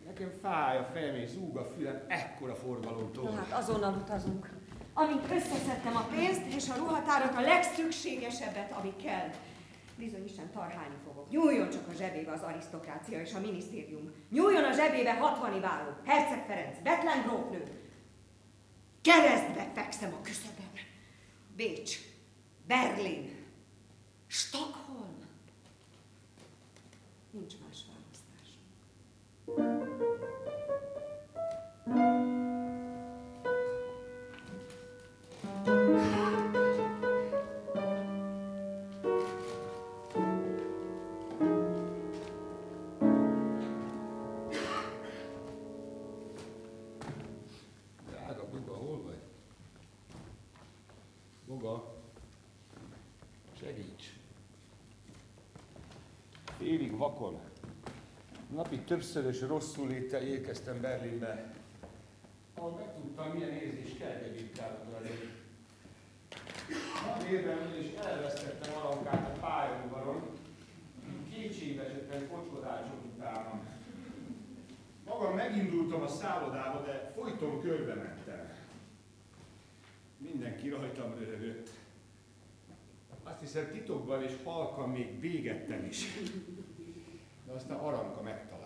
Nekem 0.05 0.31
fáj 0.41 0.77
a 0.77 0.89
fejem 0.93 1.15
és 1.15 1.29
zúg 1.29 1.57
a 1.57 1.71
fülem 1.75 2.03
ekkora 2.07 2.55
forgalomtól. 2.55 3.23
Na 3.23 3.35
hát 3.35 3.63
azonnal 3.63 3.93
utazunk. 3.93 4.49
Amint 4.93 5.31
összeszedtem 5.31 5.95
a 5.95 6.07
pénzt 6.15 6.45
és 6.55 6.69
a 6.69 6.75
ruhatárat, 6.77 7.35
a 7.35 7.41
legszükségesebbet, 7.41 8.71
ami 8.71 8.95
kell. 9.03 9.29
Bizony 9.97 10.25
Isten 10.25 10.51
tarhálni 10.51 10.95
fogok. 11.05 11.29
Nyúljon 11.29 11.69
csak 11.69 11.87
a 11.87 11.93
zsebébe 11.93 12.31
az 12.31 12.41
arisztokrácia 12.41 13.21
és 13.21 13.33
a 13.33 13.39
minisztérium. 13.39 14.11
Nyúljon 14.29 14.63
a 14.63 14.71
zsebébe 14.71 15.13
hatvani 15.13 15.59
váló, 15.59 15.89
Herceg 16.05 16.45
Ferenc, 16.45 16.77
Betlen 16.83 17.21
grófnő. 17.21 17.63
Keresztbe 19.01 19.71
fekszem 19.73 20.13
a 20.13 20.21
küszöbön. 20.21 20.71
Bécs, 21.55 21.97
Berlin, 22.67 23.35
Stockholm. 24.27 25.12
Többszörös 59.03 59.41
rosszul 59.41 59.87
léttel 59.87 60.21
érkeztem 60.21 60.81
Berlinbe. 60.81 61.53
Ahol 62.55 62.71
megtudtam, 62.71 63.31
milyen 63.31 63.49
érzés 63.49 63.97
kell 63.97 64.11
egyébként 64.11 64.61
Nagy 67.07 67.31
érvemben 67.31 67.79
is 67.79 67.93
elvesztettem 68.05 68.73
alankát 68.83 69.35
a 69.35 69.39
pályaudvaron. 69.39 70.21
Kétségbe 71.33 71.83
esettem 71.83 72.29
kocskodások 72.29 73.05
utánam. 73.15 73.67
Magam 75.05 75.35
megindultam 75.35 76.01
a 76.01 76.07
szállodába, 76.07 76.81
de 76.85 77.11
folyton 77.15 77.61
körbe 77.61 77.93
mentem. 77.93 78.49
Mindenki 80.17 80.69
rajtam 80.69 81.13
röhögött. 81.19 81.69
Azt 83.23 83.39
hiszem 83.39 83.71
titokban 83.71 84.23
és 84.23 84.33
halkan 84.43 84.89
még 84.89 85.19
végettem 85.19 85.85
is. 85.85 86.05
De 87.45 87.51
aztán 87.51 87.77
Aranka 87.77 88.21
megtalált. 88.21 88.62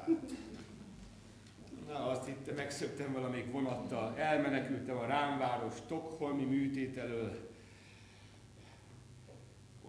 Na, 1.87 2.09
azt 2.09 2.25
hittem, 2.25 2.55
megszöktem 2.55 3.13
valamelyik 3.13 3.51
vonattal, 3.51 4.17
elmenekültem 4.17 4.97
a 4.97 5.05
rámváros 5.05 5.75
Stockholmi 5.75 6.43
műtét 6.43 6.97
elől. 6.97 7.49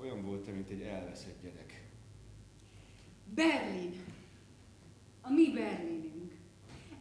Olyan 0.00 0.24
voltam, 0.24 0.54
mint 0.54 0.70
egy 0.70 0.80
elveszett 0.80 1.42
gyerek. 1.42 1.86
Berlin. 3.34 3.92
A 5.20 5.30
mi 5.30 5.52
Berlinünk. 5.52 6.32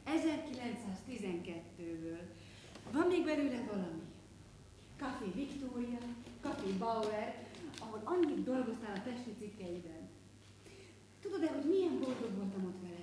1912-ből. 0.05 2.19
Van 2.91 3.07
még 3.07 3.25
belőle 3.25 3.63
valami? 3.71 4.01
Café 4.97 5.25
Victoria, 5.35 5.97
Café 6.41 6.71
Bauer, 6.71 7.45
ahol 7.79 8.01
annyit 8.03 8.43
dolgoztál 8.43 8.95
a 8.95 9.03
testi 9.03 9.35
cikkeiden. 9.39 10.09
Tudod-e, 11.21 11.47
hogy 11.47 11.65
milyen 11.65 11.99
boldog 11.99 12.35
voltam 12.35 12.65
ott 12.65 12.81
veled? 12.81 12.96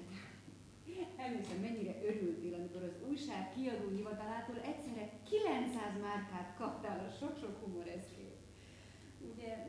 Emlékszem, 1.16 1.59
mennyire 1.61 1.95
örültél, 2.05 2.55
amikor 2.55 2.82
az 2.82 3.09
újság 3.09 3.53
kiadó 3.55 3.88
hivatalától 3.88 4.61
egyszerre 4.61 5.11
900 5.28 6.01
márkát 6.01 6.55
kaptál 6.57 7.07
a 7.09 7.14
sok-sok 7.18 7.62
humoreszkét. 7.62 8.36
Ugye 9.32 9.66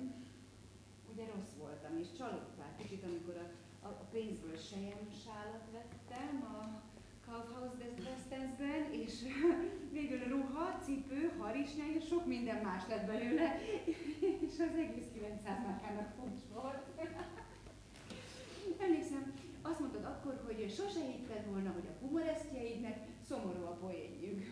ugye 1.16 1.26
rossz 1.36 1.54
voltam, 1.58 1.98
és 1.98 2.08
csalódtál 2.18 2.76
kicsit, 2.78 3.04
amikor 3.04 3.36
a, 3.46 3.48
a, 3.88 3.90
a 3.90 4.06
pénzből 4.12 4.58
sejem 4.58 5.04
sálat 5.24 5.66
vettem 5.72 6.34
a 6.56 6.84
Kaufhaus 7.26 7.78
des 7.78 8.06
Westensben, 8.06 8.84
és 8.92 9.14
végül 9.98 10.24
ruha, 10.28 10.80
cipő, 10.84 11.32
harisnya 11.40 11.86
és 11.98 12.06
sok 12.08 12.26
minden 12.26 12.64
más 12.64 12.84
lett 12.88 13.06
belőle, 13.06 13.60
és 14.46 14.54
az 14.68 14.76
egész 14.78 15.10
900 15.14 15.60
márkának 15.66 16.14
fontos 16.18 16.42
volt. 16.54 16.84
Emlékszem, 18.86 19.34
azt 19.70 19.80
mondtad 19.80 20.04
akkor, 20.04 20.42
hogy 20.46 20.74
sose 20.78 21.00
hitted 21.00 21.46
volna, 21.50 21.72
hogy 21.72 21.88
a 21.88 22.06
humoresztjeidnek 22.06 22.98
szomorú 23.28 23.64
a 23.64 23.78
poénjük. 23.82 24.46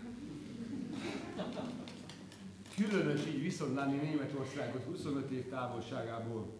Különös 2.75 3.25
így 3.25 3.41
viszontlátni 3.41 3.95
Németországot 3.95 4.83
25 4.83 5.31
év 5.31 5.49
távolságából. 5.49 6.53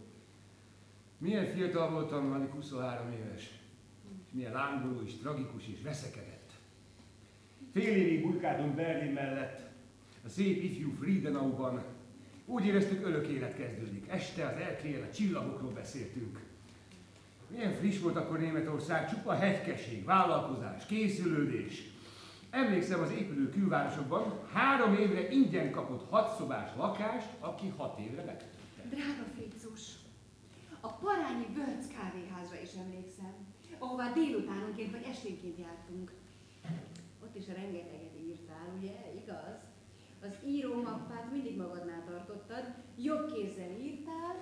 Milyen 1.18 1.46
fiatal 1.46 1.92
voltam, 1.92 2.32
alig 2.32 2.50
23 2.50 3.12
éves. 3.12 3.60
Milyen 4.32 4.52
lángoló 4.52 5.02
és 5.02 5.14
tragikus 5.14 5.68
és 5.68 5.82
veszekedett. 5.82 6.52
Fél 7.72 7.96
évig 7.96 8.22
bujkáltunk 8.22 8.76
Berlin 8.76 9.12
mellett, 9.12 9.72
a 10.26 10.30
szép 10.30 10.64
ifjú 10.64 10.92
Friedenauban. 10.92 11.84
Úgy 12.46 12.66
éreztük, 12.66 13.06
örök 13.06 13.28
élet 13.28 13.56
kezdődik. 13.56 14.08
Este 14.10 14.46
az 14.46 14.56
elkélyen 14.56 15.04
a 15.04 15.12
csillagokról 15.12 15.72
beszéltünk. 15.72 16.40
Milyen 17.64 17.78
friss 17.78 18.00
volt 18.00 18.16
akkor 18.16 18.40
Németország, 18.40 19.10
csupa 19.10 19.34
hegykeség, 19.34 20.06
vállalkozás, 20.06 20.86
készülődés. 20.86 21.84
Emlékszem 22.50 23.02
az 23.02 23.12
épülő 23.12 23.50
külvárosokban, 23.50 24.40
három 24.54 24.94
évre 24.94 25.30
ingyen 25.30 25.72
kapott 25.72 26.10
hatszobás 26.10 26.70
lakást, 26.78 27.28
aki 27.40 27.74
hat 27.78 28.00
évre 28.00 28.22
bekötötte. 28.22 28.84
Drága 28.90 29.24
Fricus, 29.36 29.82
a 30.80 30.88
parányi 30.88 31.46
Börc 31.54 31.88
kávéházra 31.88 32.62
is 32.64 32.74
emlékszem, 32.86 33.34
ahová 33.80 34.14
délutánonként 34.14 34.92
vagy 34.92 35.06
esténként 35.12 35.60
jártunk. 35.60 36.12
Ott 37.24 37.36
is 37.36 37.48
rengeteget 37.48 38.20
írtál, 38.28 38.68
ugye, 38.78 38.96
igaz? 39.22 39.58
Az 40.22 40.48
írómappát 40.48 41.32
mindig 41.32 41.58
magadnál 41.58 42.04
tartottad, 42.06 42.74
jobb 42.98 43.34
kézzel 43.34 43.72
írtál, 43.82 44.36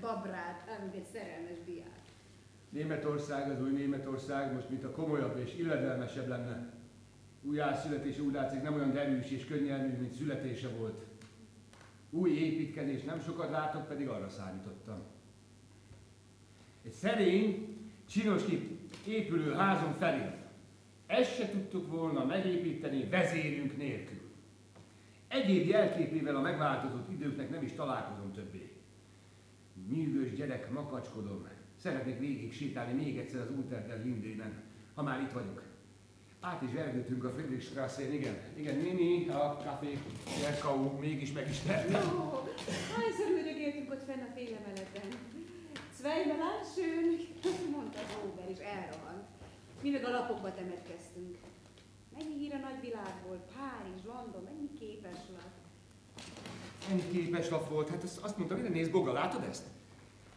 babráltál, 0.00 0.80
mint 0.80 0.94
egy 0.94 1.06
szerelmes 1.12 1.58
diák. 1.66 2.02
Németország, 2.68 3.50
az 3.50 3.62
új 3.62 3.70
Németország 3.70 4.52
most 4.52 4.68
mint 4.68 4.84
a 4.84 4.90
komolyabb 4.90 5.38
és 5.38 5.54
illedelmesebb 5.58 6.28
lenne. 6.28 6.72
Újjászületés 7.42 8.18
úgy 8.18 8.32
látszik 8.32 8.62
nem 8.62 8.74
olyan 8.74 8.92
derűs 8.92 9.30
és 9.30 9.44
könnyelmű, 9.44 9.96
mint 9.96 10.14
születése 10.14 10.68
volt. 10.68 11.04
Új 12.10 12.30
építkezés 12.30 13.02
nem 13.02 13.20
sokat 13.20 13.50
látok, 13.50 13.88
pedig 13.88 14.08
arra 14.08 14.28
számítottam. 14.28 15.02
Egy 16.84 16.92
szerény, 16.92 17.78
csinosképp 18.08 18.80
épülő 19.06 19.52
házon 19.52 19.94
felé. 19.98 20.30
Ezt 21.06 21.34
se 21.36 21.50
tudtuk 21.50 21.90
volna 21.90 22.24
megépíteni 22.24 23.04
vezérünk 23.04 23.76
nélkül. 23.76 24.20
Egyéb 25.28 25.68
jelképével 25.68 26.36
a 26.36 26.40
megváltozott 26.40 27.10
időknek 27.10 27.50
nem 27.50 27.62
is 27.62 27.72
találkozom. 27.72 28.23
Nyűgös 29.88 30.32
gyerek 30.32 30.70
makacskodom, 30.70 31.48
Szeretnék 31.82 32.18
végig 32.18 32.52
sétálni 32.52 33.02
még 33.02 33.18
egyszer 33.18 33.40
az 33.40 33.50
Unter 33.50 33.86
der 33.86 34.04
Lindében, 34.04 34.62
ha 34.94 35.02
már 35.02 35.20
itt 35.20 35.32
vagyok. 35.32 35.62
Át 36.40 36.62
is 36.62 36.72
vergődtünk 36.72 37.24
a 37.24 37.30
Friedrichstrasse-n, 37.30 38.12
igen. 38.12 38.36
Igen, 38.56 38.76
Nini, 38.76 39.28
a 39.28 39.60
Café 39.64 39.98
Jerkau 40.42 40.98
mégis 40.98 41.32
megismertem. 41.32 42.20
Ó, 42.20 42.48
hányszor 42.96 43.30
üldögéltünk 43.30 43.90
ott 43.90 44.04
fenn 44.04 44.20
a 44.20 44.32
félemeletben. 44.34 45.08
Zweimal 45.98 46.58
schön, 46.74 47.70
mondta 47.70 47.98
Róber, 48.22 48.50
és 48.50 48.58
elrohant. 48.58 49.24
Mi 49.82 49.90
meg 49.90 50.04
a 50.04 50.10
lapokba 50.10 50.54
temetkeztünk. 50.54 51.36
Mennyi 52.16 52.36
hír 52.38 52.54
a 52.54 52.58
nagyvilágból, 52.58 53.44
Párizs, 53.54 54.04
London, 54.04 54.42
mennyi 54.44 54.70
képes 54.78 55.20
lap. 55.32 55.53
Mennyi 56.88 57.02
képes 57.12 57.48
lap 57.48 57.68
volt? 57.68 57.88
Hát 57.88 58.02
azt, 58.02 58.18
azt 58.18 58.36
mondtam, 58.36 58.60
hogy 58.60 58.70
nézd, 58.70 58.90
Boga, 58.90 59.12
látod 59.12 59.42
ezt? 59.50 59.62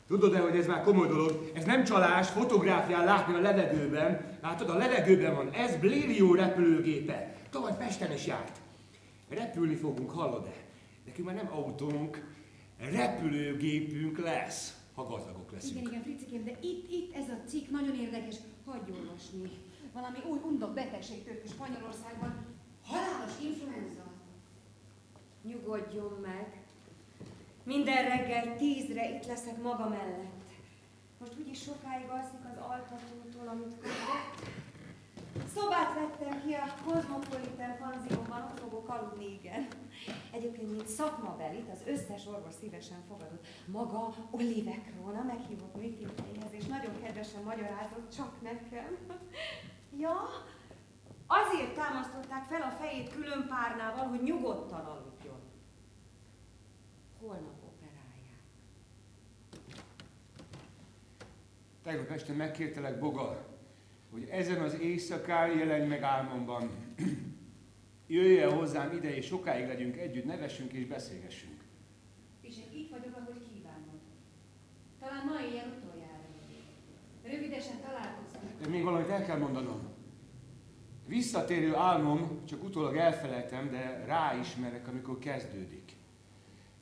Tudod-e, 0.08 0.40
hogy 0.40 0.56
ez 0.56 0.68
már 0.68 0.84
komoly 0.84 1.08
dolog? 1.08 1.52
Ez 1.54 1.66
nem 1.66 1.84
csalás, 1.84 2.30
fotográfián 2.30 3.06
látni 3.06 3.34
a 3.34 3.40
levegőben. 3.40 4.38
Látod, 4.42 4.70
a 4.70 4.78
levegőben 4.78 5.36
van. 5.36 5.50
Ez 5.52 5.76
Blérió 5.76 6.34
repülőgépe. 6.34 7.36
Tavaly 7.50 7.78
Pesten 7.78 8.12
is 8.12 8.26
járt. 8.26 8.58
Repülni 9.30 9.76
fogunk, 9.76 10.12
hallod-e? 10.12 10.54
Nekünk 11.06 11.28
már 11.28 11.36
nem 11.36 11.50
autónk, 11.52 12.36
repülőgépünk 12.80 14.20
lesz, 14.20 14.74
ha 14.96 15.04
gazdagok 15.04 15.52
leszünk. 15.52 15.76
Igen, 15.76 15.88
igen, 15.88 16.02
Fricikém, 16.02 16.44
de 16.44 16.52
itt, 16.62 16.92
itt 16.92 17.16
ez 17.16 17.30
a 17.30 17.48
cikk 17.48 17.70
nagyon 17.70 17.96
érdekes. 17.96 18.36
Hagyj 18.66 18.92
olvasni. 18.92 19.52
Valami 19.94 20.18
új 20.30 20.40
undok 20.44 20.74
betegség 20.74 21.24
tört 21.24 21.50
Spanyolországban. 21.50 22.46
Halálos 22.86 23.32
influenza. 23.44 24.07
Nyugodjon 25.48 26.20
meg. 26.22 26.62
Minden 27.64 28.04
reggel 28.04 28.56
tízre 28.58 29.10
itt 29.10 29.26
leszek 29.26 29.62
maga 29.62 29.88
mellett. 29.90 30.50
Most 31.20 31.40
úgyis 31.40 31.62
sokáig 31.62 32.10
alszik 32.10 32.44
az 32.52 32.58
altatótól, 32.70 33.48
amit 33.48 33.76
kapott. 33.82 34.50
Szobát 35.56 35.94
vettem 35.94 36.42
ki 36.46 36.54
a 36.54 36.74
Cosmopolitan 36.86 37.78
panzióban, 37.80 38.42
ott 38.42 38.60
fogok 38.60 38.90
aludni, 38.90 39.40
igen. 39.40 39.68
Egyébként, 40.32 40.72
mint 40.72 40.88
szakmabelit, 40.88 41.70
az 41.72 41.82
összes 41.86 42.26
orvos 42.26 42.54
szívesen 42.54 42.98
fogadott. 43.08 43.46
Maga 43.66 44.14
Olive 44.32 44.76
Krona 44.86 45.24
meghívott 45.24 45.76
műtéteihez, 45.76 46.52
és 46.52 46.66
nagyon 46.66 47.02
kedvesen 47.04 47.44
magyarázott 47.44 48.16
csak 48.16 48.42
nekem. 48.42 48.98
Ja, 49.98 50.18
azért 51.28 51.76
támasztották 51.76 52.44
fel 52.44 52.62
a 52.62 52.76
fejét 52.82 53.14
külön 53.14 53.48
párnával, 53.48 54.06
hogy 54.06 54.24
nyugodtan 54.24 54.86
aludjon. 54.86 55.40
Holnap 57.20 57.58
Tegnap 61.88 62.12
este 62.12 62.34
megkértelek, 62.34 63.00
Boga, 63.00 63.46
hogy 64.12 64.28
ezen 64.32 64.62
az 64.62 64.80
éjszakán 64.80 65.58
jelenj 65.58 65.88
meg 65.88 66.02
álmomban. 66.02 66.70
Jöjj 68.08 68.40
el 68.40 68.50
hozzám 68.50 68.96
ide, 68.96 69.16
és 69.16 69.26
sokáig 69.26 69.68
legyünk 69.68 69.98
együtt, 69.98 70.26
nevessünk 70.26 70.72
és 70.72 70.86
beszélgessünk. 70.86 71.64
És 72.42 72.56
én 72.58 72.80
itt 72.80 72.90
vagyok, 72.90 73.16
ahogy 73.16 73.42
kívánod. 73.54 74.00
Talán 75.00 75.26
ma 75.26 75.40
ilyen 75.52 75.74
utoljára. 75.78 76.24
Rövidesen 77.24 77.80
találkozunk. 77.82 78.62
De 78.62 78.68
még 78.68 78.84
valamit 78.84 79.10
el 79.10 79.26
kell 79.26 79.38
mondanom. 79.38 79.97
Visszatérő 81.08 81.76
álmom, 81.76 82.46
csak 82.46 82.64
utólag 82.64 82.96
elfelejtem, 82.96 83.70
de 83.70 84.04
ráismerek, 84.06 84.88
amikor 84.88 85.20
kezdődik. 85.20 85.92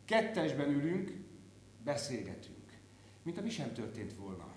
Kettesben 0.05 0.69
ülünk, 0.69 1.11
beszélgetünk, 1.83 2.77
mint 3.23 3.37
ami 3.37 3.49
sem 3.49 3.73
történt 3.73 4.13
volna. 4.13 4.47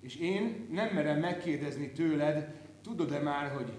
És 0.00 0.16
én 0.16 0.66
nem 0.70 0.94
merem 0.94 1.18
megkérdezni 1.18 1.92
tőled, 1.92 2.54
tudod-e 2.82 3.18
már, 3.18 3.50
hogy 3.50 3.72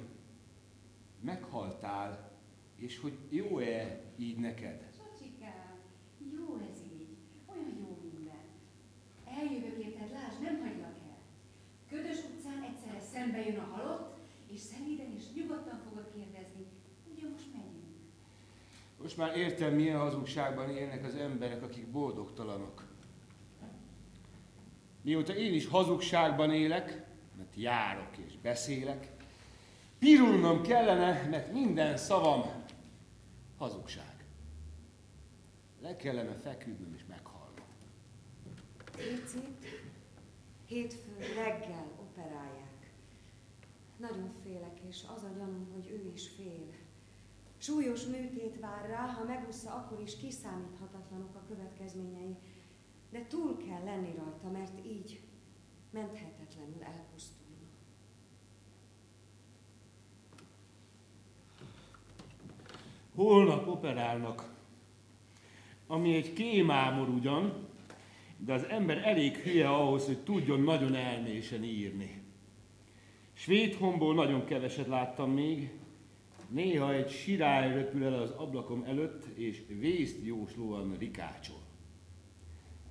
meghaltál, 1.22 2.32
és 2.76 3.00
hogy 3.00 3.18
jó-e 3.30 4.02
így 4.18 4.38
neked? 4.38 4.90
Csacsikám, 4.98 5.76
jó 6.38 6.60
ez 6.72 6.80
így, 7.00 7.08
olyan 7.48 7.78
jó 7.80 7.98
minden. 8.04 8.44
Eljövök 9.40 9.84
érted, 9.86 10.12
lásd, 10.12 10.42
nem 10.42 10.60
hagylak 10.60 10.98
el. 11.10 11.18
Ködös 11.90 12.18
utcán 12.18 12.64
egyszerre 12.64 13.02
szembe 13.14 13.46
jön 13.46 13.58
a 13.58 13.76
halott, 13.76 14.11
nyugodtan 15.36 15.82
fogod 15.90 16.08
kérdezni, 16.14 16.66
ugye 17.14 17.28
most 17.30 17.46
megyünk. 17.54 17.86
Most 19.02 19.18
már 19.18 19.38
értem, 19.38 19.74
milyen 19.74 20.00
hazugságban 20.00 20.70
élnek 20.70 21.06
az 21.06 21.16
emberek, 21.16 21.64
akik 21.64 21.88
boldogtalanok. 21.88 22.90
Mióta 25.02 25.36
én 25.36 25.54
is 25.54 25.68
hazugságban 25.68 26.54
élek, 26.54 27.06
mert 27.38 27.56
járok 27.56 28.18
és 28.18 28.38
beszélek, 28.42 29.08
pirulnom 30.00 30.62
kellene, 30.62 31.28
mert 31.30 31.54
minden 31.54 31.98
szavam 31.98 32.44
hazugság. 33.58 34.26
Le 35.82 35.96
kellene 35.96 36.34
feküdnöm 36.34 36.94
és 36.96 37.02
meghalnom. 37.08 37.66
Picit, 38.96 39.66
hétfő 40.66 41.12
reggel 41.36 41.88
operálják. 42.00 42.61
Nagyon 44.02 44.32
félek, 44.44 44.80
és 44.90 45.04
az 45.16 45.24
a 45.24 45.38
gyanúm, 45.38 45.68
hogy 45.74 45.90
ő 45.90 46.12
is 46.14 46.30
fél. 46.30 46.70
Súlyos 47.58 48.06
műtét 48.06 48.60
vár 48.60 48.90
rá, 48.90 49.06
ha 49.06 49.24
megúszza, 49.24 49.74
akkor 49.74 50.02
is 50.02 50.18
kiszámíthatatlanok 50.18 51.36
a 51.36 51.46
következményei 51.48 52.38
de 53.12 53.26
túl 53.28 53.58
kell 53.58 53.84
lenni 53.84 54.14
rajta, 54.18 54.50
mert 54.52 54.86
így 54.86 55.20
menthetetlenül 55.90 56.84
elpusztulna. 56.84 57.40
Holnap 63.16 63.68
operálnak. 63.68 64.60
ami 65.88 66.16
egy 66.16 66.34
kémámor 66.34 67.10
ugyan, 67.10 67.68
de 68.38 68.54
az 68.54 68.64
ember 68.64 68.98
elég 68.98 69.36
hülye 69.36 69.70
ahhoz, 69.70 70.06
hogy 70.06 70.24
tudjon 70.24 70.62
nagyon 70.62 70.96
elmésen 70.96 71.64
írni. 71.64 72.21
Svédhomból 73.42 74.14
nagyon 74.14 74.46
keveset 74.46 74.88
láttam 74.88 75.32
még, 75.32 75.72
néha 76.48 76.94
egy 76.94 77.10
sirály 77.10 77.74
röpül 77.74 78.04
el 78.04 78.14
az 78.14 78.30
ablakom 78.30 78.84
előtt, 78.84 79.38
és 79.38 79.64
vészt 79.68 80.18
jóslóan 80.24 80.96
rikácsol. 80.98 81.62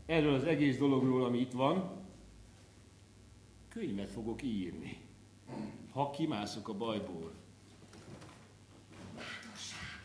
Erről 0.07 0.35
az 0.35 0.45
egész 0.45 0.79
dologról, 0.79 1.25
ami 1.25 1.39
itt 1.39 1.53
van, 1.53 2.05
könyvet 3.69 4.11
fogok 4.11 4.43
írni, 4.43 4.97
ha 5.93 6.11
kimászok 6.11 6.69
a 6.69 6.77
bajból. 6.77 7.33
Bátorság! 9.15 10.03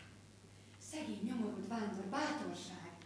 Szegény 0.78 1.20
nyomorult 1.22 1.68
vándor, 1.68 2.04
bátorság! 2.10 2.96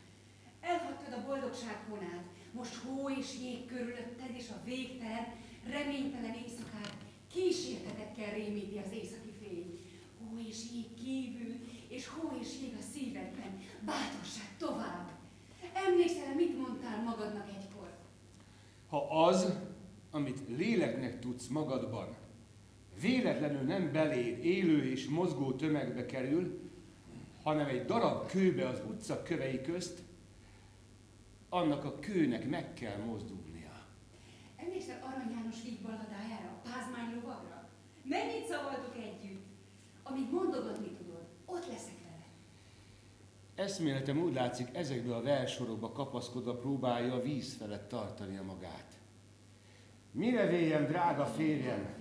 Elhagytad 0.61 1.13
a 1.13 1.27
boldogság 1.27 1.85
honát, 1.89 2.25
most 2.53 2.75
hó 2.75 3.11
és 3.11 3.39
jég 3.43 3.67
körülötted, 3.67 4.31
és 4.37 4.49
a 4.49 4.65
végtelen, 4.65 5.27
reménytelen 5.71 6.35
éjszakát 6.35 7.00
kísértetekkel 7.33 8.35
rémíti 8.35 8.79
az 8.79 8.93
északi 8.93 9.33
fény. 9.41 9.79
Hó 10.19 10.39
és 10.49 10.59
jég 10.73 10.95
kívül, 10.95 11.55
és 11.89 12.09
hó 12.09 12.39
és 12.41 12.49
jég 12.63 12.75
a 12.79 12.83
szívedben. 12.93 13.61
Bátorság 13.85 14.57
tovább! 14.59 15.11
Emlékszel, 15.73 16.35
mit 16.35 16.59
mondtál 16.59 17.03
magadnak 17.03 17.49
egykor? 17.49 17.89
Ha 18.89 19.25
az, 19.27 19.53
amit 20.11 20.39
léleknek 20.49 21.19
tudsz 21.19 21.47
magadban, 21.47 22.17
véletlenül 23.01 23.63
nem 23.63 23.93
beléd 23.93 24.45
élő 24.45 24.91
és 24.91 25.09
mozgó 25.09 25.53
tömegbe 25.53 26.07
kerül, 26.07 26.61
hanem 27.43 27.67
egy 27.67 27.85
darab 27.85 28.27
kőbe 28.27 28.69
az 28.69 28.83
utca 28.89 29.23
kövei 29.23 29.61
közt, 29.61 30.03
annak 31.49 31.85
a 31.85 31.99
kőnek 31.99 32.49
meg 32.49 32.75
kell 32.75 32.97
mozdulnia. 32.97 33.87
Emlékszel 34.57 35.03
Arany 35.03 35.31
János 35.31 35.63
víg 35.63 35.81
balladájára, 35.81 36.49
a 36.49 36.69
pázmány? 36.69 37.20
Mennyit 38.11 38.47
szavaltok 38.47 38.97
együtt? 38.97 39.45
Amíg 40.03 40.31
mondogatni 40.31 40.89
tudod, 40.89 41.25
ott 41.45 41.67
leszek 41.67 41.95
vele. 42.05 42.25
Eszméletem 43.55 44.23
úgy 44.23 44.35
látszik, 44.35 44.69
ezekből 44.73 45.13
a 45.13 45.23
versorokba 45.23 45.93
kapaszkodva 45.93 46.55
próbálja 46.55 47.15
a 47.15 47.23
víz 47.23 47.57
felett 47.57 47.89
tartani 47.89 48.37
a 48.37 48.43
magát. 48.43 48.99
Mire 50.13 50.47
véljem, 50.47 50.87
drága 50.87 51.27
férjem? 51.27 51.95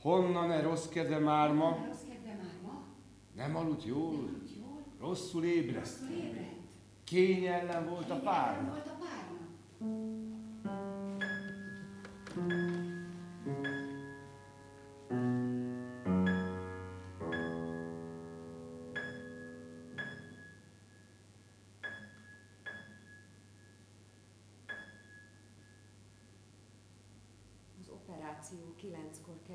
Honnan-e 0.00 0.60
rossz 0.60 0.86
kedve 0.88 1.18
már 1.18 1.52
ma? 1.52 1.86
Nem 3.34 3.56
aludt 3.56 3.84
jól? 3.84 4.30
Rosszul 5.00 5.44
ébredt? 5.44 5.98
Kényellen 7.04 7.88
volt 7.88 8.10
a 8.10 8.14
Kényelem 8.14 8.24
pár? 8.24 8.64
volt 8.64 8.86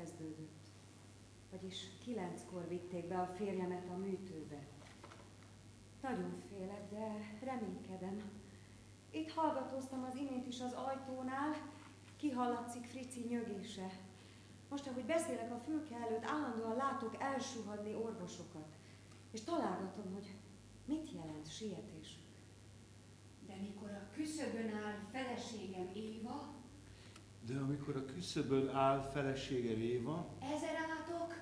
kezdődött. 0.04 0.62
Vagyis 1.50 1.88
kilenckor 2.04 2.68
vitték 2.68 3.08
be 3.08 3.18
a 3.18 3.26
férjemet 3.26 3.88
a 3.88 3.96
műtőbe. 3.96 4.66
Nagyon 6.02 6.42
félek, 6.48 6.90
de 6.90 7.36
reménykedem. 7.44 8.22
Itt 9.10 9.30
hallgatóztam 9.30 10.04
az 10.04 10.16
imént 10.16 10.46
is 10.46 10.60
az 10.60 10.72
ajtónál, 10.72 11.54
kihallatszik 12.16 12.84
Frici 12.84 13.20
nyögése. 13.28 13.90
Most, 14.68 14.86
ahogy 14.86 15.04
beszélek 15.04 15.52
a 15.52 15.58
fülke 15.58 15.96
előtt, 15.96 16.24
állandóan 16.24 16.76
látok 16.76 17.16
elsuhadni 17.20 17.94
orvosokat. 17.94 18.76
És 19.30 19.40
találgatom, 19.40 20.12
hogy 20.12 20.34
mit 20.84 21.12
jelent 21.12 21.50
sietésük. 21.50 22.22
De 23.46 23.54
mikor 23.60 23.90
a 23.90 24.10
küszöbön 24.14 24.74
áll 24.74 24.98
feleségem 25.12 25.90
Éva, 25.94 26.63
De 27.46 27.58
amikor 27.58 27.96
a 27.96 28.04
küszöbön 28.04 28.68
áll 28.68 29.00
felesége 29.00 29.76
Éva, 29.76 30.36
ezer 30.40 30.74
átok, 30.98 31.34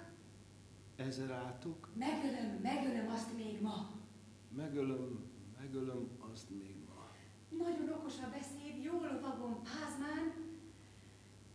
ezer 0.96 1.30
átok, 1.30 1.88
megölöm, 1.94 2.58
megölöm 2.62 3.08
azt 3.10 3.36
még 3.36 3.60
ma. 3.60 3.90
megölöm, 4.56 5.24
megölöm 5.60 6.08
azt 6.32 6.50
még 6.50 6.76
ma. 6.88 7.10
Nagyon 7.64 7.88
okos 7.98 8.14
a 8.18 8.28
beszéd, 8.30 8.82
jó 8.84 8.92
lovagom, 8.92 9.62
pázmán. 9.62 10.32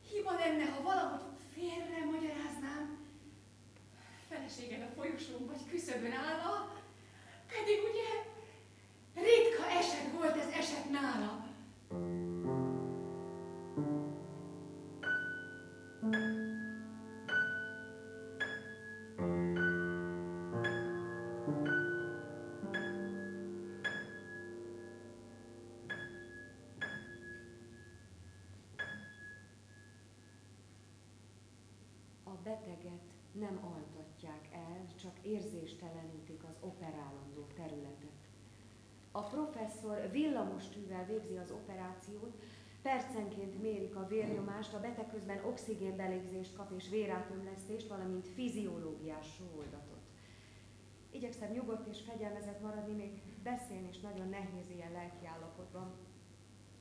Hiba 0.09 0.31
lenne, 0.31 0.65
ha 0.65 0.81
valahogy 0.81 1.21
félre 1.53 2.05
magyaráznám. 2.05 2.97
Feleséged 4.29 4.81
a 4.81 4.93
folyosón 4.95 5.45
vagy 5.45 5.69
küszöbön 5.69 6.11
állva, 6.11 6.73
pedig 7.47 7.77
ugye 7.89 8.09
ritka 9.13 9.69
eset 9.79 10.11
volt 10.11 10.35
ez 10.35 10.49
eset 10.59 10.89
nála. 10.91 11.45
A 11.89 12.26
beteget 32.47 33.01
nem 33.31 33.59
altatják 33.73 34.47
el, 34.51 34.85
csak 35.01 35.17
érzéstelenítik 35.21 36.43
az 36.43 36.57
operálandó 36.59 37.47
területet. 37.55 38.27
A 39.11 39.21
professzor 39.21 40.11
villamostűvel 40.11 41.05
végzi 41.05 41.37
az 41.37 41.51
operációt, 41.51 42.41
percenként 42.87 43.61
mérik 43.61 43.95
a 43.95 44.07
vérnyomást, 44.07 44.73
a 44.73 44.79
beteg 44.79 45.07
közben 45.11 45.45
oxigénbelégzést 45.45 46.55
kap 46.55 46.71
és 46.77 46.89
vérátömlesztést, 46.89 47.87
valamint 47.87 48.27
fiziológiás 48.27 49.25
sóoldatot. 49.37 50.01
Igyekszem 51.11 51.51
nyugodt 51.51 51.87
és 51.87 51.99
fegyelmezett 52.09 52.61
maradni, 52.61 52.93
még 52.93 53.21
beszélni 53.43 53.87
is 53.89 53.99
nagyon 53.99 54.29
nehéz 54.29 54.69
ilyen 54.75 54.91
lelkiállapotban. 54.91 55.93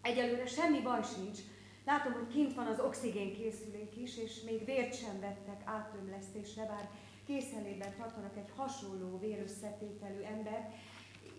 Egyelőre 0.03 0.47
semmi 0.47 0.81
baj 0.81 1.03
sincs, 1.03 1.39
Látom, 1.85 2.13
hogy 2.13 2.29
kint 2.29 2.55
van 2.55 2.67
az 2.67 2.81
oxigénkészülék 2.81 3.97
is, 3.97 4.17
és 4.17 4.43
még 4.43 4.65
vért 4.65 4.99
sem 4.99 5.21
vettek 5.21 5.63
átömlesztésre, 5.65 6.67
bár 6.67 6.91
készenlétben 7.27 7.95
tartanak 7.97 8.37
egy 8.37 8.51
hasonló 8.57 9.19
vérösszetételű 9.19 10.21
ember. 10.21 10.75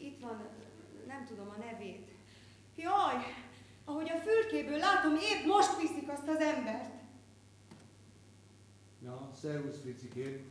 Itt 0.01 0.22
van, 0.22 0.47
nem 1.07 1.26
tudom 1.26 1.49
a 1.49 1.57
nevét. 1.57 2.11
Jaj, 2.76 3.15
ahogy 3.88 4.09
a 4.09 4.17
fülkéből 4.17 4.77
látom, 4.77 5.15
épp 5.15 5.45
most 5.45 5.81
viszik 5.81 6.09
azt 6.09 6.27
az 6.27 6.39
embert. 6.39 6.89
Na, 8.99 9.29
servus, 9.41 9.75
Fricikén. 9.81 10.45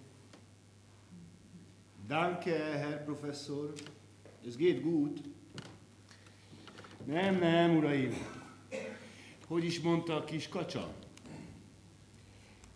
Danke, 2.06 2.58
Herr 2.58 3.04
Professor. 3.04 3.72
Ez 4.46 4.56
geht 4.56 4.82
gut. 4.82 5.20
Nem, 7.04 7.38
nem, 7.38 7.76
uraim. 7.76 8.12
Hogy 9.46 9.64
is 9.64 9.80
mondta 9.80 10.16
a 10.16 10.24
kis 10.24 10.48
kacsa? 10.48 10.94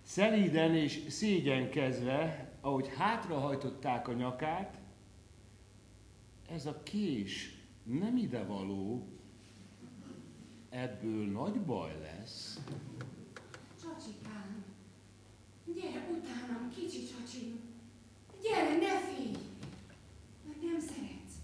Szelíden 0.02 0.74
és 0.74 1.00
szégyenkezve, 1.08 2.50
ahogy 2.60 2.88
hátrahajtották 2.96 4.08
a 4.08 4.12
nyakát, 4.12 4.78
ez 6.48 6.66
a 6.66 6.82
kés 6.82 7.54
nem 7.82 8.16
ide 8.16 8.44
való, 8.44 9.08
ebből 10.70 11.26
nagy 11.26 11.60
baj 11.60 12.00
lesz. 12.00 12.60
Csacsikám, 13.82 14.64
gyere 15.74 16.08
utánam, 16.10 16.70
kicsi 16.74 17.06
csacsim. 17.06 17.60
Gyere, 18.42 18.76
ne 18.76 19.00
félj! 19.00 19.36
Mert 20.46 20.62
nem 20.62 20.80
szeretsz. 20.80 21.34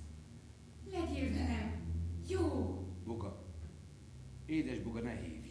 Legyél 0.91 1.31
velem. 1.33 1.85
Jó. 2.29 2.79
Boga, 3.05 3.45
édes 4.47 4.79
Boga, 4.79 5.01
ne 5.01 5.15
hívj. 5.15 5.49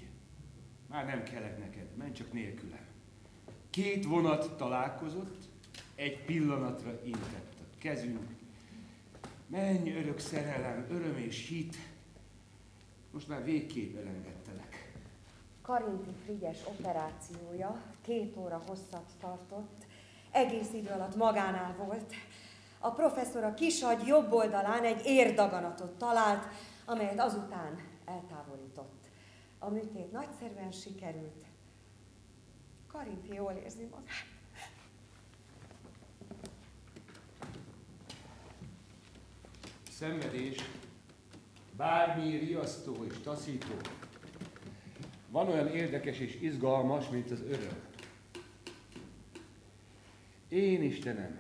Már 0.88 1.05
nem 1.05 1.23
kellek 1.23 1.59
neked, 1.59 1.95
menj 1.97 2.11
csak 2.11 2.34
nélkülem. 2.34 2.86
Két 3.69 4.05
vonat 4.05 4.57
találkozott, 4.57 5.43
egy 5.95 6.26
pillanatra 6.26 7.01
intett 7.03 7.53
a 7.59 7.78
kezünk. 7.78 8.28
Menj, 9.47 9.91
örök 9.91 10.19
szerelem, 10.19 10.86
öröm 10.89 11.17
és 11.17 11.47
hit. 11.47 11.76
Most 13.16 13.28
már 13.28 13.43
végképp 13.43 13.97
elengedtelek. 13.97 14.93
Karinti 15.61 16.13
Frigyes 16.24 16.57
operációja 16.66 17.82
két 18.01 18.38
óra 18.38 18.63
hosszat 18.68 19.11
tartott, 19.20 19.86
egész 20.32 20.74
idő 20.74 20.89
alatt 20.89 21.16
magánál 21.16 21.76
volt. 21.76 22.13
A 22.80 22.91
professzor 22.91 23.43
a 23.43 23.53
kisagy 23.53 24.07
jobb 24.07 24.32
oldalán 24.32 24.84
egy 24.84 25.05
érdaganatot 25.05 25.97
talált, 25.97 26.47
amelyet 26.86 27.20
azután 27.20 27.80
eltávolított. 28.05 29.03
A 29.59 29.70
műtét 29.70 30.11
nagyszerűen 30.11 30.72
sikerült. 30.72 31.45
Karinti 32.88 33.34
jól 33.34 33.51
érzi 33.63 33.84
magát. 33.91 34.26
Szenvedés, 39.91 40.57
bármi 41.78 42.38
riasztó 42.38 43.05
és 43.09 43.17
taszító, 43.23 43.73
van 45.30 45.47
olyan 45.47 45.67
érdekes 45.67 46.19
és 46.19 46.41
izgalmas, 46.41 47.09
mint 47.09 47.32
az 47.32 47.41
öröm. 47.41 47.84
Én 50.49 50.84
Istenem, 50.84 51.39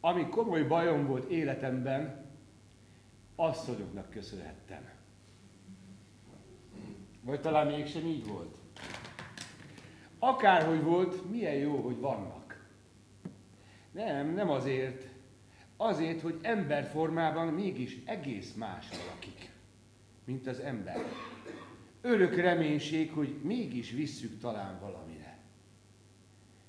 ami 0.00 0.28
komoly 0.28 0.62
bajom 0.62 1.06
volt 1.06 1.30
életemben, 1.30 2.30
asszonyoknak 3.36 4.10
köszönhettem. 4.10 4.90
Vagy 7.20 7.40
talán 7.40 7.66
mégsem 7.66 8.06
így 8.06 8.26
volt. 8.26 8.56
Akárhogy 10.18 10.82
volt, 10.82 11.30
milyen 11.30 11.54
jó, 11.54 11.76
hogy 11.76 11.98
vannak. 12.00 12.66
Nem, 13.92 14.34
nem 14.34 14.50
azért. 14.50 15.11
Azért, 15.84 16.20
hogy 16.20 16.38
emberformában 16.42 17.46
mégis 17.46 17.96
egész 18.04 18.54
más 18.54 18.88
valakik, 18.88 19.50
mint 20.24 20.46
az 20.46 20.58
ember. 20.60 20.96
Örök 22.00 22.36
reménység, 22.36 23.12
hogy 23.12 23.40
mégis 23.42 23.90
visszük 23.90 24.40
talán 24.40 24.80
valamire. 24.80 25.38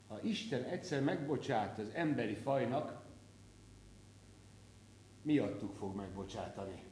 Ha 0.07 0.21
Isten 0.21 0.63
egyszer 0.63 1.01
megbocsát 1.01 1.79
az 1.79 1.89
emberi 1.93 2.33
fajnak, 2.33 3.05
miattuk 5.21 5.75
fog 5.75 5.95
megbocsátani. 5.95 6.83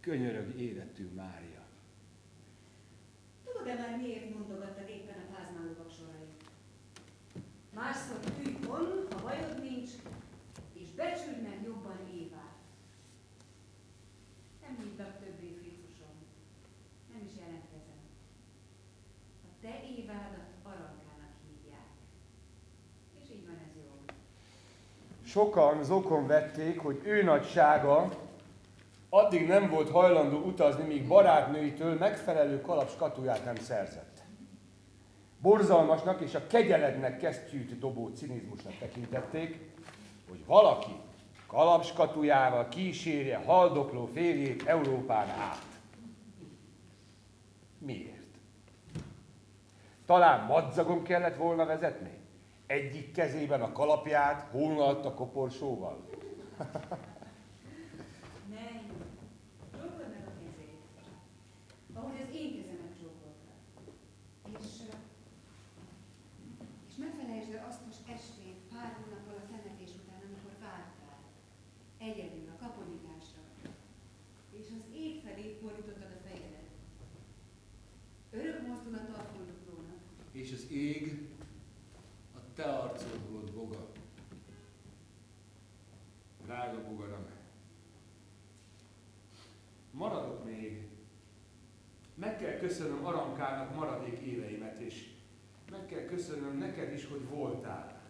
Könyörög 0.00 0.60
életű 0.60 1.08
Mária. 1.14 1.62
Tudod-e 3.44 3.74
már 3.74 3.96
miért 3.96 4.34
mondogattad 4.34 4.88
éppen? 4.88 5.09
Másszor 7.74 8.18
tűj 8.18 8.56
on, 8.68 9.06
ha 9.10 9.22
bajod 9.22 9.60
nincs, 9.62 9.90
és 10.72 10.88
becsüld 10.96 11.42
meg 11.42 11.60
jobban 11.64 11.98
Évát. 12.14 12.56
Nem 14.60 14.76
hívlak 14.82 15.18
többé, 15.18 15.56
Fricusom. 15.58 16.14
Nem 17.12 17.22
is 17.24 17.32
jelentkezem. 17.38 18.00
A 19.44 19.52
te 19.60 19.80
Évádat 19.96 20.50
Arankának 20.62 21.34
hívják. 21.46 21.88
És 23.22 23.30
így 23.30 23.46
van 23.46 23.56
ez 23.68 23.76
jó. 23.76 24.14
Sokan 25.24 25.84
zokon 25.84 26.26
vették, 26.26 26.80
hogy 26.80 27.00
ő 27.04 27.22
nagysága 27.22 28.28
addig 29.08 29.46
nem 29.46 29.70
volt 29.70 29.90
hajlandó 29.90 30.38
utazni, 30.38 30.84
míg 30.84 31.06
barátnőitől 31.06 31.98
megfelelő 31.98 32.60
kalapskatuját 32.60 33.44
nem 33.44 33.56
szerzett. 33.56 34.09
Borzalmasnak 35.40 36.20
és 36.20 36.34
a 36.34 36.46
kegyelednek 36.46 37.18
kesztyűt 37.18 37.78
dobó 37.78 38.08
cinizmusnak 38.08 38.78
tekintették, 38.78 39.70
hogy 40.28 40.44
valaki 40.46 40.92
kalapskatujával 41.46 42.68
kísérje 42.68 43.36
haldokló 43.36 44.06
férjét 44.06 44.66
Európán 44.66 45.28
át. 45.28 45.64
Miért? 47.78 48.18
Talán 50.06 50.46
madzagon 50.46 51.02
kellett 51.02 51.36
volna 51.36 51.64
vezetni? 51.64 52.10
Egyik 52.66 53.12
kezében 53.12 53.62
a 53.62 53.72
kalapját, 53.72 54.48
hónalt 54.50 55.04
a 55.04 55.14
koporsóval. 55.14 56.08
Menj, 58.54 58.82
csókold 59.72 60.10
meg 60.14 60.24
a 60.26 60.34
kezét, 60.42 60.80
ahogy 61.94 62.20
az 62.24 62.34
én 62.34 62.50
kezemet 62.56 62.94
csókoltad. 63.00 63.58
És, 64.58 64.70
ö, 64.88 64.92
és 66.88 66.94
ne 67.02 67.08
felejtsd 67.18 67.52
el 67.54 67.64
azt 67.68 67.82
az 67.90 67.98
estét 68.14 68.58
pár 68.72 68.90
hónappal 68.98 69.36
a 69.42 69.48
temetés 69.50 69.92
után, 70.00 70.20
amikor 70.28 70.54
vártál. 70.60 71.18
Egyedül 71.98 72.48
a 72.54 72.62
kaponyításra. 72.64 73.42
És 74.58 74.66
az 74.78 74.84
ég 74.94 75.22
felé 75.24 75.58
fordítottad 75.60 76.12
a 76.16 76.20
fejedet. 76.26 76.68
Örök 78.30 78.66
mozdulata 78.66 79.12
a 79.22 79.24
fordulónak. 79.32 80.00
És 80.32 80.52
az 80.52 80.70
ég 80.70 81.28
a 82.34 82.38
te 82.54 82.64
arcod 82.64 83.30
volt, 83.30 83.52
boga. 83.52 83.88
Drága 86.44 86.88
bogaram. 86.88 87.26
Maradok 89.90 90.44
még. 90.44 90.88
Meg 92.14 92.38
kell 92.38 92.58
köszönöm 92.70 93.04
Arankának 93.04 93.74
maradék 93.74 94.18
éveimet, 94.18 94.80
és 94.80 95.08
meg 95.70 95.86
kell 95.86 96.04
köszönöm 96.04 96.58
neked 96.58 96.92
is, 96.92 97.06
hogy 97.06 97.28
voltál. 97.28 98.02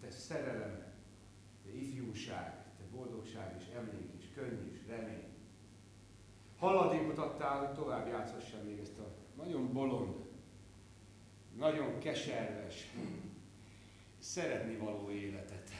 Te 0.00 0.10
szerelem, 0.10 0.84
te 1.64 1.74
ifjúság, 1.76 2.64
te 2.78 2.96
boldogság 2.96 3.54
és 3.58 3.74
emlék 3.74 4.10
és 4.18 4.24
könny 4.34 4.70
és 4.72 4.78
remény. 4.88 5.24
Haladékot 6.58 7.18
adtál, 7.18 7.58
hogy 7.58 7.74
tovább 7.74 8.08
játszhassam 8.08 8.60
még 8.64 8.78
ezt 8.78 8.98
a 8.98 9.14
nagyon 9.36 9.72
bolond, 9.72 10.16
nagyon 11.56 11.98
keserves, 11.98 12.92
szeretni 14.18 14.76
való 14.76 15.10
életet. 15.10 15.70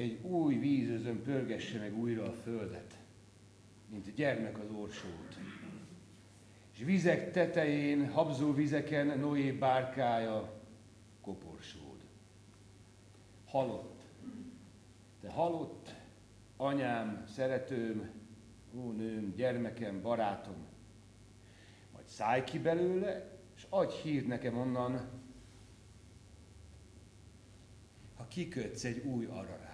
Egy 0.00 0.18
új 0.22 0.54
vízözön 0.54 1.22
pörgesse 1.22 1.78
meg 1.78 1.98
újra 1.98 2.24
a 2.24 2.32
földet, 2.32 2.98
mint 3.88 4.06
a 4.06 4.10
gyermek 4.14 4.58
az 4.58 4.70
orsót. 4.70 5.38
És 6.72 6.84
vizek 6.84 7.32
tetején, 7.32 8.10
habzó 8.10 8.52
vizeken 8.52 9.18
Noé 9.18 9.52
bárkája 9.52 10.60
koporsód. 11.20 11.98
Halott. 13.46 14.00
Te 15.20 15.30
halott, 15.30 15.94
anyám, 16.56 17.24
szeretőm, 17.28 18.10
ó 18.74 18.90
nőm, 18.90 19.34
gyermekem, 19.36 20.02
barátom, 20.02 20.66
majd 21.92 22.06
szállj 22.06 22.44
ki 22.44 22.58
belőle, 22.58 23.38
és 23.56 23.66
adj 23.68 23.94
hírt 24.02 24.26
nekem 24.26 24.58
onnan, 24.58 25.08
ha 28.16 28.28
kikötsz 28.28 28.84
egy 28.84 29.04
új 29.06 29.24
ararát. 29.24 29.69